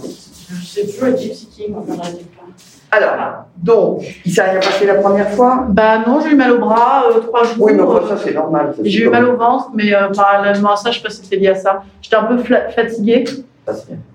C'est 0.64 0.86
toujours 0.86 1.08
le 1.08 1.16
Gypsy 1.16 1.46
King, 1.46 1.74
on 1.76 1.94
n'arrive 1.94 2.26
pas. 2.26 2.44
Alors, 2.90 3.44
donc, 3.56 4.02
il 4.24 4.32
s'est 4.32 4.42
rien 4.42 4.60
passé 4.60 4.86
la 4.86 4.94
première 4.94 5.30
fois? 5.30 5.66
Bah 5.68 5.98
non, 6.06 6.20
j'ai 6.20 6.30
eu 6.30 6.36
mal 6.36 6.52
au 6.52 6.58
bras 6.58 7.04
euh, 7.10 7.20
trois 7.20 7.44
jours. 7.44 7.66
Oui, 7.66 7.74
mais 7.74 7.82
enfin, 7.82 8.02
euh, 8.02 8.08
ça, 8.08 8.16
c'est 8.22 8.32
normal. 8.32 8.74
J'ai 8.82 9.04
eu 9.04 9.08
mal 9.10 9.26
au 9.26 9.36
ventre, 9.36 9.70
mais 9.74 9.94
euh, 9.94 10.08
parallèlement 10.08 10.72
à 10.72 10.76
ça, 10.76 10.90
je 10.90 10.98
sais 10.98 11.02
pas 11.02 11.10
si 11.10 11.22
c'était 11.22 11.36
lié 11.36 11.48
à 11.48 11.54
ça. 11.54 11.82
J'étais 12.00 12.16
un 12.16 12.24
peu 12.24 12.38
fatiguée. 12.74 13.24
Ça, 13.66 13.74
c'est 13.74 13.88
bien. 13.88 13.96
Donc, 13.96 14.07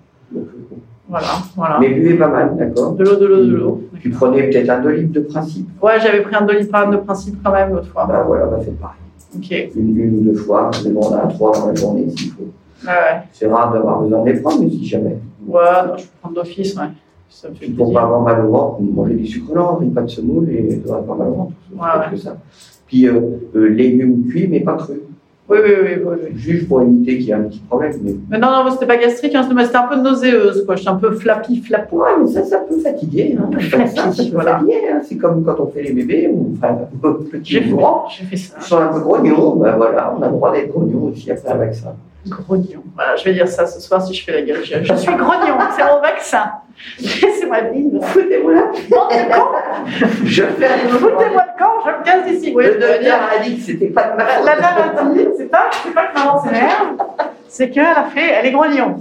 Voilà, 1.13 1.27
voilà. 1.55 1.77
Mais 1.79 1.89
buvez 1.93 2.15
pas 2.15 2.27
mal, 2.27 2.55
d'accord 2.57 2.93
De 2.93 3.03
l'eau, 3.03 3.15
de 3.17 3.25
l'eau, 3.27 3.45
de 3.45 3.55
l'eau. 3.55 3.81
Tu 4.01 4.09
prenez 4.09 4.49
peut-être 4.49 4.67
un 4.71 4.81
2 4.81 4.89
litres 4.89 5.13
de 5.13 5.19
principe. 5.19 5.69
Ouais, 5.79 5.99
j'avais 6.01 6.21
pris 6.21 6.33
un 6.35 6.41
doliprane 6.41 6.89
de 6.89 6.97
principe 6.97 7.35
quand 7.43 7.51
même 7.51 7.69
l'autre 7.71 7.89
fois. 7.89 8.07
Bah 8.07 8.23
voilà, 8.25 8.47
bah 8.47 8.57
faites 8.65 8.79
pareil. 8.79 8.97
Ok. 9.35 9.75
Une, 9.75 9.95
une 9.99 10.15
ou 10.17 10.21
deux 10.31 10.33
fois, 10.33 10.71
mais 10.83 10.89
bon, 10.89 11.01
on 11.03 11.13
a 11.13 11.27
trois 11.27 11.51
dans 11.55 11.67
la 11.67 11.75
journée 11.75 12.09
s'il 12.09 12.31
faut. 12.31 12.41
Ouais, 12.83 12.87
ouais. 12.89 13.21
C'est 13.31 13.45
rare 13.45 13.71
d'avoir 13.71 14.01
besoin 14.01 14.23
de 14.23 14.29
les 14.31 14.39
prendre, 14.41 14.61
mais 14.63 14.69
si 14.71 14.85
jamais. 14.87 15.17
Ouais, 15.45 15.61
non, 15.87 15.97
je 15.97 16.03
peux 16.03 16.09
prendre 16.19 16.35
d'office, 16.35 16.75
ouais. 16.77 16.83
Ça 17.29 17.49
me 17.49 17.53
fait 17.53 17.65
Puis 17.67 17.73
pour 17.75 17.85
plaisir. 17.89 17.99
pas 18.01 18.05
avoir 18.07 18.21
mal 18.21 18.45
au 18.45 18.49
ventre, 18.51 18.77
vous 18.79 18.91
mangez 18.91 19.13
du 19.13 19.27
sucre 19.27 19.53
lent, 19.53 19.79
des 19.81 19.87
pâtes 19.91 20.05
de 20.05 20.09
semoule 20.09 20.49
et 20.49 20.79
vous 20.83 20.89
n'aurez 20.91 21.05
pas 21.05 21.15
mal 21.15 21.27
au 21.27 21.33
ventre. 21.35 21.51
C'est 21.69 21.75
Ouais, 21.75 21.81
pas 21.93 21.99
ouais. 21.99 22.05
que 22.11 22.17
ça. 22.17 22.37
Puis 22.87 23.07
euh, 23.07 23.19
euh, 23.55 23.67
légumes 23.69 24.25
cuits, 24.27 24.47
mais 24.47 24.61
pas 24.61 24.73
crus. 24.77 24.97
Oui, 25.49 25.57
oui, 25.61 25.71
oui, 25.83 25.89
oui, 26.05 26.15
oui. 26.23 26.29
Juste 26.37 26.69
pour 26.69 26.81
éviter 26.81 27.17
qu'il 27.17 27.27
y 27.27 27.31
ait 27.31 27.33
un 27.33 27.41
petit 27.43 27.59
problème. 27.59 27.91
Mais... 28.01 28.13
Mais 28.29 28.37
non, 28.39 28.47
non, 28.63 28.71
c'était 28.71 28.85
pas 28.85 28.95
gastrique, 28.95 29.35
hein, 29.35 29.45
c'était 29.47 29.75
un 29.75 29.87
peu 29.87 29.97
nauséeuse, 29.97 30.65
quoi. 30.65 30.77
J'étais 30.77 30.89
un 30.89 30.95
peu 30.95 31.11
flappy, 31.11 31.61
flapou. 31.61 31.97
Ouais, 31.97 32.11
mais 32.21 32.27
ça, 32.27 32.43
ça 32.45 32.59
peut 32.59 32.77
fatiguer. 32.79 33.37
Hein. 33.37 33.49
Ça, 33.69 33.85
ça, 33.87 34.11
ça 34.13 34.23
peut 34.23 34.29
Voilà. 34.31 34.59
fatiguer. 34.59 34.79
Hein. 34.89 35.01
C'est 35.03 35.17
comme 35.17 35.43
quand 35.43 35.59
on 35.59 35.67
fait 35.67 35.83
les 35.83 35.91
bébés 35.91 36.29
ou 36.33 36.53
enfin, 36.57 36.77
J'ai 37.43 37.59
petits 37.59 37.69
fait, 37.71 37.75
j'ai 38.17 38.25
fait 38.25 38.37
ça. 38.37 38.55
Ils 38.57 38.63
sont 38.63 38.77
un 38.77 38.87
peu 38.93 38.99
grognons. 39.01 39.55
Ben 39.57 39.75
voilà, 39.75 40.15
on 40.17 40.21
a 40.21 40.27
le 40.27 40.31
droit 40.31 40.53
d'être 40.53 40.69
grognons 40.69 41.11
aussi 41.11 41.29
après 41.29 41.49
un 41.51 41.57
vaccin. 41.57 41.93
Grognon. 42.27 42.83
Voilà, 42.95 43.15
je 43.15 43.23
vais 43.25 43.33
dire 43.33 43.47
ça 43.47 43.65
ce 43.65 43.79
soir 43.79 44.01
si 44.05 44.13
je 44.13 44.23
fais 44.23 44.31
la 44.31 44.41
gueule. 44.41 44.63
Je, 44.63 44.83
je 44.83 44.93
suis 44.95 45.15
grognon, 45.15 45.57
c'est 45.75 45.83
mon 45.83 45.99
vaccin. 45.99 46.51
Laissez-moi 46.99 47.61
vivre. 47.61 48.03
Foutez-moi 48.05 48.53
là. 48.53 48.61
Bande 48.89 49.09
de 49.11 49.33
cons. 49.33 50.25
Je 50.25 50.43
fais 50.43 50.67
Foutez-moi 50.89 51.45
le 51.45 51.59
camp, 51.59 51.71
je 51.85 51.91
me 51.91 52.03
casse 52.03 52.25
d'ici. 52.27 52.53
Oui, 52.55 52.65
Le 52.65 52.81
je 52.81 53.43
dit 53.43 53.57
que 53.57 53.61
c'était 53.63 53.87
pas 53.87 54.03
de 54.03 54.17
ma 54.17 54.23
La 54.23 55.13
dit, 55.13 55.27
c'est 55.37 55.45
pas, 55.49 55.69
c'est 55.83 55.93
pas 55.93 56.07
que 56.07 56.17
maman 56.17 56.43
s'énerve, 56.43 56.97
c'est 57.47 57.69
qu'elle 57.69 57.85
a 57.85 58.05
fait, 58.05 58.31
elle 58.31 58.45
est 58.47 58.51
grognon. 58.51 58.97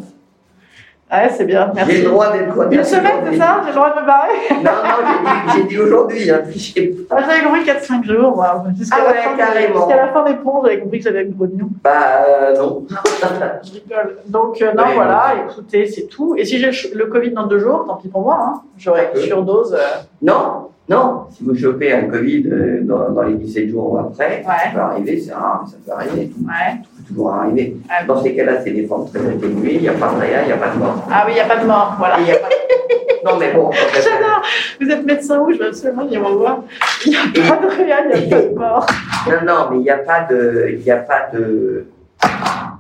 Ouais, 1.12 1.28
c'est 1.37 1.45
bien, 1.45 1.69
J'ai 1.69 1.75
merci. 1.75 2.02
le 2.04 2.09
droit 2.09 2.33
d'être. 2.33 2.73
Une 2.73 2.85
semaine, 2.85 3.12
c'est 3.31 3.37
ça 3.37 3.61
J'ai 3.62 3.69
le 3.69 3.75
droit 3.75 3.95
de 3.95 4.00
me 4.00 4.07
barrer 4.07 4.28
Non, 4.64 4.71
non, 4.83 4.97
j'ai 5.07 5.19
dit, 5.28 5.52
j'ai 5.59 5.69
dit 5.69 5.78
aujourd'hui. 5.83 6.31
Hein. 6.31 6.40
J'ai- 6.57 6.97
Ah, 7.11 7.16
J'avais 7.28 7.45
compris 7.45 7.64
4-5 7.64 8.04
jours, 8.04 8.35
moi. 8.35 8.64
Jusqu'à 8.78 8.97
Ah 8.99 9.04
la, 9.04 9.11
ouais, 9.33 9.37
carrément. 9.37 9.76
jusqu'à 9.81 9.97
la 9.97 10.09
fin 10.09 10.25
des 10.25 10.35
ponts, 10.37 10.62
j'avais 10.64 10.81
compris 10.81 10.99
que 11.00 11.04
j'allais 11.04 11.21
être 11.23 11.37
grognon. 11.37 11.69
Bah 11.85 11.90
euh, 12.26 12.57
non. 12.57 12.87
Je 13.62 13.73
rigole. 13.75 14.16
Donc, 14.26 14.62
euh, 14.62 14.73
non, 14.75 14.85
Ouais, 14.85 14.95
voilà, 14.95 15.35
écoutez, 15.50 15.87
c'est 15.87 16.07
tout. 16.07 16.35
Et 16.38 16.47
si 16.47 16.59
j'ai 16.59 16.71
le 16.95 17.04
Covid 17.07 17.33
dans 17.33 17.47
deux 17.47 17.59
jours, 17.59 17.85
tant 17.87 17.97
pis 17.97 18.09
pour 18.09 18.23
moi, 18.23 18.38
hein. 18.40 18.61
j'aurai 18.78 19.11
une 19.14 19.21
Euh. 19.21 19.25
surdose. 19.25 19.75
euh, 19.75 20.00
Non, 20.23 20.69
non. 20.88 21.25
Si 21.31 21.45
vous 21.45 21.54
chopez 21.54 21.92
un 21.92 22.04
Covid 22.09 22.49
euh, 22.50 22.81
dans, 22.85 23.11
dans 23.11 23.23
les 23.23 23.35
17 23.35 23.69
jours 23.69 23.92
ou 23.92 23.99
après, 23.99 24.42
ça 24.47 24.52
peut 24.73 24.81
arriver, 24.81 25.21
c'est 25.21 25.35
rare, 25.35 25.62
mais 25.66 25.71
ça 25.71 25.76
peut 25.85 25.92
arriver. 25.92 26.31
Ouais. 26.42 26.81
Arriver. 27.28 27.76
Ah, 27.88 28.04
Dans 28.04 28.23
ces 28.23 28.35
cas-là, 28.35 28.62
c'est 28.64 28.71
des 28.71 28.87
formes 28.87 29.09
très 29.09 29.21
atténuées, 29.21 29.75
il 29.75 29.81
n'y 29.83 29.88
a 29.88 29.92
pas 29.95 30.09
de 30.14 30.21
rien, 30.21 30.42
il 30.42 30.47
n'y 30.47 30.52
a 30.52 30.57
pas 30.57 30.69
de 30.71 30.78
mort. 30.78 31.07
Ah 31.11 31.25
oui, 31.26 31.33
il 31.33 31.35
n'y 31.35 31.40
a 31.40 31.45
pas 31.47 31.57
de 31.57 31.66
mort, 31.66 31.95
voilà. 31.99 32.19
Et 32.19 32.23
il 32.23 32.28
y 32.28 32.33
a 32.33 32.37
pas 32.37 32.49
de- 32.49 33.25
Non, 33.31 33.37
mais 33.38 33.52
bon, 33.52 33.71
J'adore. 33.95 34.42
Vous 34.81 34.88
êtes 34.90 35.04
médecin 35.04 35.38
où 35.40 35.52
Je 35.52 35.59
veux 35.59 35.69
absolument 35.69 36.04
venir 36.04 36.21
vous 36.23 36.38
voir. 36.38 36.59
Il 37.07 37.11
n'y 37.12 37.16
a 37.16 37.54
pas 37.54 37.57
de 37.62 37.69
rien, 37.69 37.97
il 38.14 38.26
n'y 38.26 38.33
a 38.33 38.37
pas 38.37 38.42
de 38.42 38.54
mort. 38.54 38.87
non, 39.28 39.37
non, 39.47 39.69
mais 39.71 39.76
il 39.78 39.83
n'y 39.83 39.90
a 39.90 39.99
pas 39.99 40.21
de, 40.28 40.69
il 40.73 40.78
n'y 40.85 40.90
a 40.90 40.97
pas 40.97 41.28
de, 41.33 41.87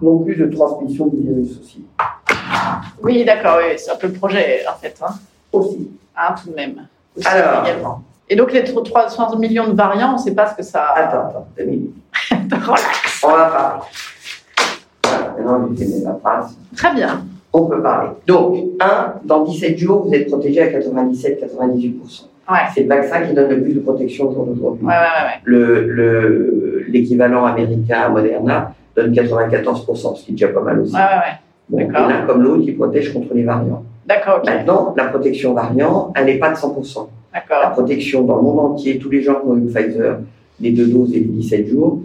non 0.00 0.18
plus 0.18 0.34
de 0.36 0.46
transmission 0.46 1.06
du 1.06 1.18
virus 1.22 1.58
aussi. 1.60 1.84
Oui, 3.02 3.24
d'accord, 3.24 3.58
oui, 3.58 3.74
c'est 3.76 3.90
un 3.90 3.96
peu 3.96 4.06
le 4.08 4.12
projet, 4.14 4.60
en 4.68 4.76
fait. 4.78 4.94
Hein, 5.04 5.12
Aussi. 5.52 5.90
Hein, 6.16 6.34
tout 6.42 6.50
de 6.50 6.54
même. 6.54 6.86
Aussi, 7.16 7.26
Alors. 7.26 7.64
également. 7.64 8.02
Et 8.28 8.36
donc, 8.36 8.52
les 8.52 8.64
300 8.64 9.36
millions 9.38 9.68
de 9.68 9.74
variants, 9.76 10.10
on 10.10 10.12
ne 10.14 10.18
sait 10.18 10.34
pas 10.34 10.46
ce 10.46 10.54
que 10.56 10.62
ça. 10.62 10.92
Attends, 10.96 11.28
attends, 11.28 11.46
deux 11.56 11.64
minutes. 11.64 11.94
Relax. 12.30 13.22
On 13.24 13.28
va 13.28 13.44
parler. 13.46 13.80
J'ai 15.76 15.84
fait 15.86 16.04
ma 16.04 16.14
phrase. 16.14 16.56
Très 16.76 16.94
bien. 16.94 17.24
On 17.52 17.66
peut 17.66 17.82
parler. 17.82 18.10
Donc, 18.26 18.56
un, 18.80 19.14
dans 19.24 19.44
17 19.44 19.76
jours, 19.78 20.06
vous 20.06 20.14
êtes 20.14 20.26
protégé 20.28 20.60
à 20.62 20.68
97-98%. 20.78 22.24
Ouais. 22.50 22.56
C'est 22.74 22.82
le 22.82 22.88
vaccin 22.88 23.22
qui 23.22 23.34
donne 23.34 23.50
le 23.50 23.62
plus 23.62 23.74
de 23.74 23.80
protection 23.80 24.28
au 24.28 24.32
jour 24.32 24.46
d'aujourd'hui. 24.46 24.84
Ouais, 24.86 24.92
ouais, 24.92 24.96
ouais. 24.96 25.40
Le- 25.44 25.86
le- 25.86 26.84
L'équivalent 26.88 27.44
américain 27.46 28.00
à 28.06 28.08
Moderna 28.08 28.74
donne 28.96 29.12
94%, 29.12 30.16
ce 30.16 30.24
qui 30.24 30.30
est 30.32 30.34
déjà 30.34 30.48
pas 30.48 30.60
mal 30.60 30.80
aussi. 30.80 30.92
Ouais, 30.94 31.00
ouais, 31.00 31.06
ouais. 31.06 31.38
Bon, 31.68 31.78
d'accord. 31.92 32.08
L'un 32.08 32.26
comme 32.26 32.42
l'autre, 32.42 32.64
il 32.66 32.76
protège 32.76 33.12
contre 33.12 33.32
les 33.34 33.44
variants. 33.44 33.82
D'accord. 34.06 34.42
Maintenant, 34.44 34.92
la 34.96 35.04
protection 35.04 35.54
variant, 35.54 36.12
elle 36.16 36.26
n'est 36.26 36.38
pas 36.38 36.50
de 36.50 36.56
100%. 36.56 37.08
La 37.32 37.70
protection 37.70 38.24
dans 38.24 38.36
le 38.36 38.42
monde 38.42 38.58
entier, 38.60 38.98
tous 38.98 39.08
les 39.08 39.22
gens 39.22 39.36
qui 39.40 39.46
ont 39.46 39.56
eu 39.56 39.66
Pfizer, 39.66 40.18
les 40.60 40.72
deux 40.72 40.86
doses 40.86 41.14
et 41.14 41.20
les 41.20 41.24
17 41.26 41.66
jours, 41.68 42.00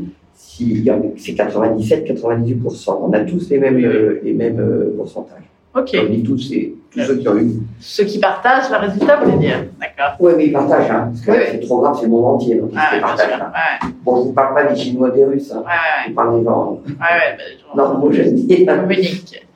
a- 0.89 0.99
c'est 1.17 1.33
97-98%. 1.33 2.99
On 3.03 3.13
a 3.13 3.19
tous 3.21 3.49
les 3.49 3.59
mêmes, 3.59 3.77
euh, 3.83 4.19
les 4.23 4.33
mêmes 4.33 4.59
euh, 4.59 4.93
pourcentages. 4.95 5.43
Ok. 5.75 5.95
On 6.01 6.11
dit 6.11 6.23
tous, 6.23 6.37
c'est 6.39 6.73
tous 6.91 7.01
ceux 7.05 7.17
qui 7.17 7.27
ont 7.27 7.37
eu. 7.37 7.51
Ceux 7.79 8.05
qui 8.05 8.19
partagent 8.19 8.69
le 8.71 8.77
résultat, 8.77 9.17
vous 9.17 9.31
voulez 9.31 9.45
dire 9.47 9.65
D'accord. 9.79 10.15
Oui, 10.19 10.33
mais 10.37 10.45
ils 10.47 10.51
partagent, 10.53 10.89
hein, 10.89 11.11
parce 11.13 11.21
que 11.25 11.31
Oui, 11.31 11.37
là, 11.37 11.43
oui. 11.45 11.49
c'est 11.59 11.67
trop 11.67 11.81
grave, 11.81 11.95
c'est 11.99 12.05
le 12.05 12.09
monde 12.11 12.25
entier. 12.25 12.55
Donc 12.55 12.69
ils 12.71 12.75
Ouais, 12.77 12.81
bien 12.93 12.99
partagent. 13.01 13.41
hein. 13.41 13.51
Ouais, 13.53 13.89
Bon, 14.03 14.15
je 14.15 14.21
ne 14.21 14.25
vous 14.27 14.33
parle 14.33 14.53
pas 14.55 14.63
des 14.65 14.75
Chinois, 14.79 15.11
des 15.11 15.25
Russes. 15.25 15.51
Hein. 15.51 15.57
ouais, 15.59 15.63
ouais. 15.65 16.09
Je 16.09 16.13
parle 16.13 16.39
des 16.39 16.43
gens 16.45 16.71
ouais, 16.71 16.91
ouais, 16.93 17.37
bah, 17.75 17.83
non 17.83 17.95
homogènes. 17.95 18.47
communique. 18.65 19.46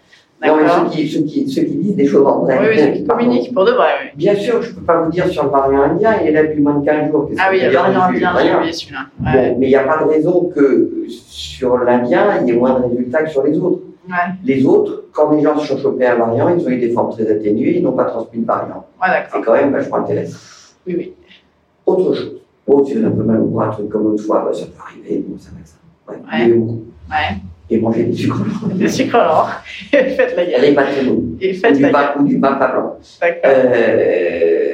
Non, 0.47 0.57
mais 0.57 0.67
ceux 0.67 0.89
qui, 0.89 1.07
ceux, 1.07 1.21
qui, 1.21 1.49
ceux 1.49 1.61
qui 1.63 1.75
disent 1.75 1.95
des 1.95 2.07
choses 2.07 2.25
en 2.25 2.39
vrai. 2.39 2.57
Oui, 2.59 2.65
oui, 2.71 2.79
ceux 2.79 2.91
qui 2.91 3.05
communiquent 3.05 3.53
pour 3.53 3.65
de 3.65 3.71
vrai, 3.71 3.89
oui. 4.01 4.09
Bien 4.15 4.35
sûr, 4.35 4.61
je 4.61 4.71
ne 4.71 4.75
peux 4.75 4.81
pas 4.81 5.01
vous 5.01 5.11
dire 5.11 5.27
sur 5.27 5.43
le 5.43 5.49
variant 5.49 5.83
indien, 5.83 6.15
il 6.21 6.29
est 6.29 6.31
là 6.31 6.43
depuis 6.43 6.61
moins 6.61 6.79
de 6.79 6.85
15 6.85 7.11
jours. 7.11 7.29
Ah 7.37 7.49
oui, 7.51 7.59
vous 7.59 7.65
il 7.65 7.71
y 7.71 7.75
a 7.75 7.83
avez 7.83 7.93
variant 7.93 8.01
indien, 8.01 8.33
j'ai 8.41 8.55
oublié 8.55 8.73
celui-là. 8.73 8.99
Ouais. 9.23 9.49
Bon, 9.51 9.57
mais 9.59 9.65
il 9.67 9.69
n'y 9.69 9.75
a 9.75 9.83
pas 9.83 10.03
de 10.03 10.09
raison 10.09 10.51
que 10.55 11.05
sur 11.07 11.77
l'Indien, 11.77 12.39
il 12.41 12.47
y 12.47 12.51
ait 12.51 12.59
moins 12.59 12.79
de 12.79 12.85
résultats 12.87 13.23
que 13.23 13.29
sur 13.29 13.43
les 13.43 13.57
autres. 13.59 13.81
Ouais, 14.09 14.15
Les 14.43 14.65
autres, 14.65 15.03
quand 15.13 15.31
les 15.31 15.43
gens 15.43 15.57
se 15.59 15.67
sont 15.67 15.77
chopés 15.77 16.07
un 16.07 16.15
variant, 16.15 16.49
ils 16.49 16.65
ont 16.65 16.69
eu 16.69 16.79
des 16.79 16.89
formes 16.89 17.11
très 17.11 17.29
atténuées, 17.29 17.77
ils 17.77 17.83
n'ont 17.83 17.91
pas 17.91 18.05
transmis 18.05 18.39
le 18.39 18.45
variant. 18.47 18.85
ouais 18.99 19.07
C'est 19.31 19.41
quand 19.41 19.53
même 19.53 19.71
vachement 19.71 19.97
intéressant. 19.97 20.37
Oui, 20.87 20.95
oui. 20.97 21.13
Autre 21.85 22.15
chose. 22.15 22.41
Bon, 22.67 22.81
vous 22.81 22.91
avez 22.91 23.05
un 23.05 23.11
peu 23.11 23.23
mal 23.23 23.41
au 23.41 23.45
bras, 23.45 23.67
un 23.67 23.71
truc 23.71 23.89
comme 23.89 24.03
l'autre 24.05 24.23
fois, 24.23 24.43
bah, 24.45 24.53
ça 24.53 24.65
peut 24.65 24.81
arriver, 24.87 25.23
bon, 25.27 25.37
ça 25.37 25.49
va 25.51 25.65
ça. 25.65 25.75
Ouais, 26.09 26.51
Ouais. 27.09 27.35
Et 27.71 27.79
mangez 27.79 28.03
des 28.03 28.13
sucres 28.13 28.43
blancs. 28.43 28.73
Des 28.77 28.87
sucres 28.89 29.17
lents. 29.23 29.45
Et 29.93 30.03
faites 30.11 30.35
la 30.35 30.43
Et 30.43 30.51
gueule. 30.51 30.73
pas 30.75 30.83
très. 30.83 31.01
Et 31.41 31.51
Ou 31.51 31.55
faites 31.59 31.75
du 31.77 31.81
la 31.83 31.89
pain, 31.89 32.13
ou 32.19 32.23
du 32.25 32.39
pain 32.39 32.53
pas 32.53 32.67
blanc. 32.71 32.95
Euh, 33.45 34.67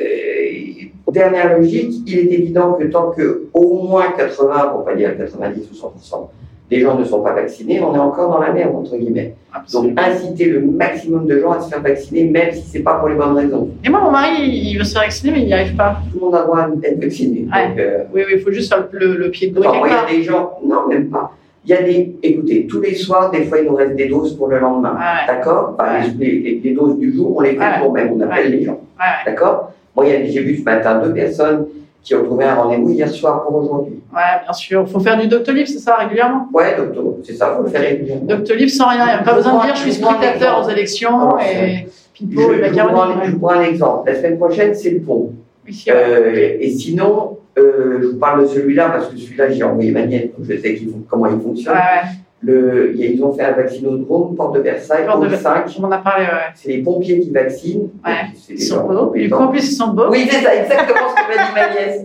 dernière 1.12 1.58
logique, 1.58 1.94
il 2.06 2.20
est 2.20 2.34
évident 2.34 2.74
que 2.74 2.84
tant 2.86 3.12
que 3.12 3.46
au 3.54 3.84
moins 3.88 4.12
80, 4.18 4.68
pour 4.74 4.84
pas 4.86 4.96
dire 4.96 5.18
90 5.18 5.70
ou 5.72 5.76
100%, 5.76 6.30
des 6.70 6.82
gens 6.82 6.98
ne 7.00 7.06
sont 7.06 7.22
pas 7.22 7.34
vaccinés, 7.34 7.80
on 7.82 7.96
est 7.96 8.00
encore 8.00 8.30
dans 8.30 8.40
la 8.40 8.52
merde, 8.52 8.76
entre 8.76 8.98
guillemets. 8.98 9.34
Donc, 9.72 9.94
Absolument. 9.96 10.02
inciter 10.02 10.46
le 10.46 10.60
maximum 10.62 11.26
de 11.26 11.40
gens 11.40 11.52
à 11.52 11.62
se 11.62 11.70
faire 11.70 11.82
vacciner, 11.82 12.26
même 12.26 12.52
si 12.52 12.62
c'est 12.64 12.82
pas 12.82 12.96
pour 12.96 13.08
les 13.08 13.16
bonnes 13.16 13.36
raisons. 13.38 13.70
Et 13.86 13.90
moi, 13.90 14.02
mon 14.02 14.12
mari, 14.12 14.42
il 14.44 14.78
veut 14.78 14.84
se 14.84 14.94
faire 14.94 15.04
vacciner, 15.04 15.32
mais 15.32 15.40
il 15.42 15.46
n'y 15.46 15.54
arrive 15.54 15.76
pas. 15.76 15.98
Tout 16.12 16.20
le 16.20 16.26
monde 16.26 16.36
a 16.36 16.44
droit 16.44 16.68
d'être 16.76 17.00
vacciné. 17.02 17.48
Ouais. 17.54 17.70
Donc, 17.70 17.80
euh, 17.80 18.04
Oui, 18.14 18.24
oui, 18.28 18.34
il 18.36 18.42
faut 18.42 18.52
juste 18.52 18.72
faire 18.74 18.86
le, 18.92 19.16
le 19.16 19.30
pied 19.32 19.48
de 19.50 19.62
quelque 19.62 19.76
il 19.86 19.92
y 19.92 19.94
a 19.96 20.18
des 20.18 20.24
gens, 20.24 20.60
non, 20.66 20.88
même 20.90 21.08
pas. 21.10 21.32
Il 21.68 21.72
y 21.72 21.74
a 21.74 21.82
des, 21.82 22.16
écoutez, 22.24 22.66
tous 22.66 22.80
les 22.80 22.96
soirs, 22.96 23.30
des 23.30 23.44
fois, 23.44 23.60
il 23.60 23.66
nous 23.66 23.76
reste 23.76 23.94
des 23.98 24.08
doses 24.08 24.38
pour 24.38 24.48
le 24.48 24.58
lendemain. 24.58 24.94
Ouais, 24.94 25.28
D'accord? 25.28 25.76
Enfin, 25.78 26.00
Ouais. 26.00 26.08
les, 26.18 26.40
les- 26.40 26.62
les 26.64 26.72
doses 26.72 26.98
du 26.98 27.14
jour, 27.14 27.36
on 27.36 27.42
les 27.42 27.52
fait 27.56 27.60
Ouais. 27.60 27.78
le 27.78 27.84
jour 27.84 27.92
même, 27.94 28.12
on 28.16 28.22
appelle 28.22 28.52
les 28.52 28.64
gens. 28.64 28.72
ouais, 28.72 28.78
ouais. 29.00 29.32
D'accord? 29.34 29.74
Moi, 29.94 30.06
il 30.08 30.32
j'ai 30.32 30.40
vu 30.44 30.56
ce 30.58 30.64
matin 30.64 31.00
deux 31.04 31.12
personnes 31.14 31.66
qui 32.02 32.16
ont 32.16 32.24
trouvé 32.24 32.46
un 32.46 32.56
rendez-vous 32.56 32.90
hier 32.92 33.10
soir 33.10 33.44
pour 33.44 33.56
aujourd'hui. 33.58 33.96
Ouais, 34.16 34.22
bien 34.46 34.54
sûr. 34.54 34.86
Il 34.88 34.94
faut 34.94 35.00
faire 35.02 35.20
du 35.20 35.28
Doctolib, 35.28 35.66
c'est 35.68 35.80
ça, 35.80 35.96
régulièrement? 35.96 36.48
Ouais, 36.54 36.74
docteur, 36.78 37.04
c'est 37.26 37.34
ça, 37.34 37.54
faut 37.58 37.64
le 37.64 37.70
faire 37.70 37.82
régulièrement. 37.82 38.24
Doctolib 38.24 38.70
sans 38.70 38.88
rien. 38.88 39.04
Il 39.04 39.08
n'y 39.08 39.20
a 39.20 39.24
pas 39.24 39.34
besoin 39.34 39.58
de 39.60 39.66
dire 39.66 39.76
je 39.76 39.82
suis 39.82 39.90
exemple. 39.90 40.26
aux 40.66 40.70
élections 40.70 41.36
Ah, 41.38 41.44
et 41.52 41.88
Je, 42.14 42.24
pipo 42.26 42.54
et 42.54 42.62
macaroni. 42.62 43.14
je 43.16 43.20
Ouais. 43.26 43.32
vous 43.34 43.40
prends 43.40 43.50
un 43.52 43.64
exemple. 43.64 44.10
La 44.10 44.16
semaine 44.16 44.38
prochaine, 44.38 44.74
c'est 44.74 44.92
le 44.92 45.02
pont. 45.02 45.34
Oui. 45.68 45.84
Euh, 45.90 46.56
et 46.62 46.70
sinon, 46.70 47.37
euh, 47.58 48.00
je 48.02 48.08
vous 48.08 48.18
parle 48.18 48.42
de 48.42 48.48
celui-là 48.48 48.90
parce 48.90 49.08
que 49.08 49.18
celui-là, 49.18 49.50
j'ai 49.50 49.64
envoyé 49.64 49.92
ma 49.92 50.06
nièce, 50.06 50.30
donc 50.38 50.46
je 50.50 50.58
sais 50.58 50.80
comment 51.10 51.28
il 51.28 51.40
fonctionne. 51.42 51.74
ouais. 51.74 52.10
Le, 52.40 52.94
ils 52.96 53.24
ont 53.24 53.34
fait 53.34 53.42
un 53.44 53.54
vaccinodrome, 53.54 54.36
porte 54.36 54.56
de 54.58 54.60
Versailles, 54.60 55.08
Porte 55.08 55.24
de 55.24 55.28
hall 55.28 55.36
5. 55.36 55.66
On 55.80 55.86
en 55.86 55.92
a 55.92 55.98
parlé, 55.98 56.26
ouais. 56.26 56.52
C'est 56.54 56.70
les 56.70 56.84
pompiers 56.84 57.20
qui 57.20 57.32
vaccinent. 57.32 57.90
Ouais. 58.06 58.28
Ils 58.48 58.62
sont 58.62 58.86
beaux. 58.86 59.12
Et 59.16 59.34
en 59.34 59.48
plus, 59.48 59.72
ils 59.72 59.76
sont 59.76 59.88
beaux. 59.88 60.12
Oui, 60.12 60.28
c'est 60.30 60.42
ça, 60.42 60.56
exactement 60.56 61.10
ce 61.10 61.16
que 61.16 61.36
m'a 61.36 61.44
dit 61.44 61.54
ma 61.56 61.74
nièce. 61.74 62.02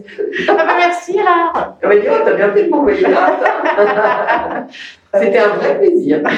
Ah 0.49 0.55
bah 0.55 0.73
merci 0.79 1.19
alors. 1.19 1.77
Elle 1.83 1.89
m'a 1.91 1.97
dit, 1.97 2.07
oh, 2.11 2.23
t'as 2.25 2.35
bien 2.35 2.51
fait 2.51 2.65
de 2.65 2.71
m'envoyer 2.71 3.03
là. 3.03 4.67
C'était 5.15 5.39
un 5.39 5.57
vrai 5.57 5.79
plaisir. 5.79 6.21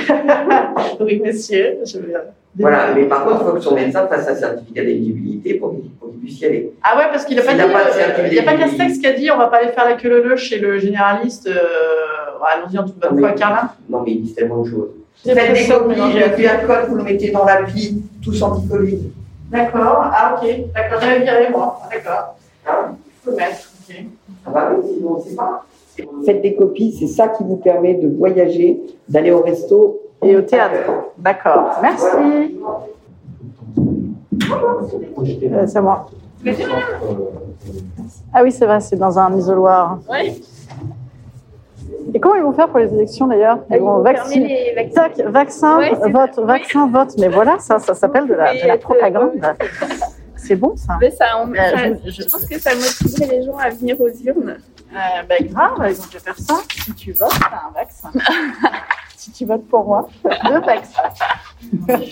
Oui, 1.01 1.21
monsieur. 1.25 1.79
Je 1.85 1.99
vais... 1.99 2.15
Voilà, 2.59 2.95
mais 2.95 3.05
par 3.05 3.25
contre, 3.25 3.43
il 3.43 3.47
faut 3.47 3.53
que 3.55 3.61
son 3.61 3.75
médecin 3.75 4.07
fasse 4.07 4.29
un 4.29 4.35
certificat 4.35 4.83
d'éligibilité 4.83 5.55
pour 5.55 5.73
qu'il 5.73 5.91
puisse 6.21 6.41
y 6.41 6.47
aller. 6.47 6.73
Ah 6.83 6.97
ouais, 6.97 7.05
parce 7.11 7.25
qu'il 7.25 7.37
n'a 7.37 7.43
pas 7.43 7.53
dit. 7.53 7.59
n'a 7.59 7.69
pas 7.69 7.85
de 7.85 7.89
euh, 7.89 7.93
certificat 7.93 8.29
Il 8.29 8.33
n'y 8.33 8.39
a 8.39 8.43
pas. 8.43 8.57
Castex 8.57 8.99
qui 8.99 9.07
a 9.07 9.13
dit 9.13 9.31
on 9.31 9.37
va 9.37 9.49
pas 9.49 9.59
aller 9.59 9.73
faire 9.73 9.85
la 9.85 9.95
queue 9.95 10.23
leu 10.23 10.37
chez 10.37 10.59
le 10.59 10.79
généraliste. 10.79 11.49
Euh... 11.49 11.59
Allons-y 12.47 12.79
en 12.79 12.85
toute 12.85 12.99
bonne 12.99 13.19
foi, 13.19 13.33
Carla. 13.33 13.75
Non, 13.89 14.03
mais 14.03 14.13
ils 14.13 14.23
disent 14.23 14.35
tellement 14.35 14.63
de 14.63 14.71
choses. 14.71 14.91
Faites 15.25 15.53
des 15.55 15.67
copies, 15.67 15.95
le 15.97 16.37
QR 16.37 16.67
code, 16.67 16.89
vous 16.89 16.97
le 16.97 17.03
mettez 17.03 17.31
dans 17.31 17.45
l'appli, 17.45 18.03
tous 18.23 18.43
anti-Covid. 18.43 19.11
D'accord. 19.51 20.11
Ah 20.13 20.39
ok. 20.41 20.49
D'accord. 20.75 21.01
J'avais 21.01 21.21
viré 21.21 21.49
moi. 21.51 21.81
D'accord. 21.91 22.37
Ah, 22.67 22.91
Je 23.25 23.31
peux 23.31 23.37
mettre. 23.37 23.71
Ok. 23.89 23.97
ah 24.47 24.51
bah 24.51 24.71
oui, 24.77 24.91
sinon 24.95 25.17
on 25.17 25.19
ne 25.19 25.29
sait 25.29 25.35
pas. 25.35 25.65
Faites 26.25 26.43
des 26.43 26.55
copies, 26.55 26.93
c'est 26.93 27.07
ça 27.07 27.29
qui 27.29 27.45
vous 27.45 27.57
permet 27.57 27.95
de 27.95 28.09
voyager, 28.09 28.81
d'aller 29.09 29.31
au 29.31 29.41
resto. 29.41 30.01
Et 30.23 30.37
au 30.37 30.43
théâtre. 30.43 30.91
D'accord. 31.19 31.71
Merci. 31.83 32.57
Euh, 35.53 35.67
c'est 35.67 35.81
moi. 35.81 36.07
Ah 38.33 38.43
oui, 38.43 38.53
c'est 38.53 38.67
vrai, 38.67 38.81
c'est 38.81 38.97
dans 38.97 39.19
un 39.19 39.37
isoloir. 39.37 39.99
Et 42.13 42.21
comment 42.21 42.35
ils 42.37 42.43
vont 42.43 42.53
faire 42.53 42.69
pour 42.69 42.79
les 42.79 42.93
élections 42.93 43.27
d'ailleurs? 43.27 43.59
Ils 43.71 43.79
vont 43.81 43.99
vacciner. 43.99 44.73
les 44.75 44.75
vaccins. 44.75 45.09
Tac, 45.09 45.21
vaccin, 45.31 45.79
Ouais, 45.79 45.93
vote, 46.11 46.39
vaccin, 46.45 46.89
vote. 46.89 47.15
Mais 47.19 47.29
voilà, 47.29 47.59
ça, 47.59 47.79
ça 47.79 47.95
s'appelle 47.95 48.27
de 48.27 48.35
la, 48.35 48.55
de 48.55 48.61
la 48.61 48.75
Mais, 48.75 48.79
propagande. 48.79 49.33
C'est 50.47 50.57
bon 50.57 50.77
ça. 50.77 50.99
Mais 51.01 51.11
ça, 51.11 51.39
on- 51.43 51.53
Euh, 51.53 51.57
ça- 51.57 51.89
je- 52.05 52.11
je, 52.11 52.23
je- 52.23 52.29
pense 52.29 52.45
que 52.47 52.59
ça 52.59 52.75
motiverait 52.75 53.39
les 53.39 53.43
gens 53.45 53.57
à 53.57 53.71
venir 53.71 54.01
aux 54.01 54.09
urnes. 54.09 54.57
Euh, 54.93 55.23
ben 55.29 55.47
grave, 55.51 55.73
ils 55.91 56.01
ont 56.01 56.05
déjà 56.07 56.21
faire 56.21 56.39
ça. 56.39 56.55
Si 56.85 56.93
tu 56.95 57.13
votes, 57.13 57.33
t'as 57.41 57.69
un 57.69 57.73
vaccin. 57.75 58.11
si 59.17 59.33
tu 59.33 59.45
votes 59.47 59.67
pour 59.69 59.85
moi, 59.85 60.09
deux 60.25 60.61
vaccins. 60.61 61.03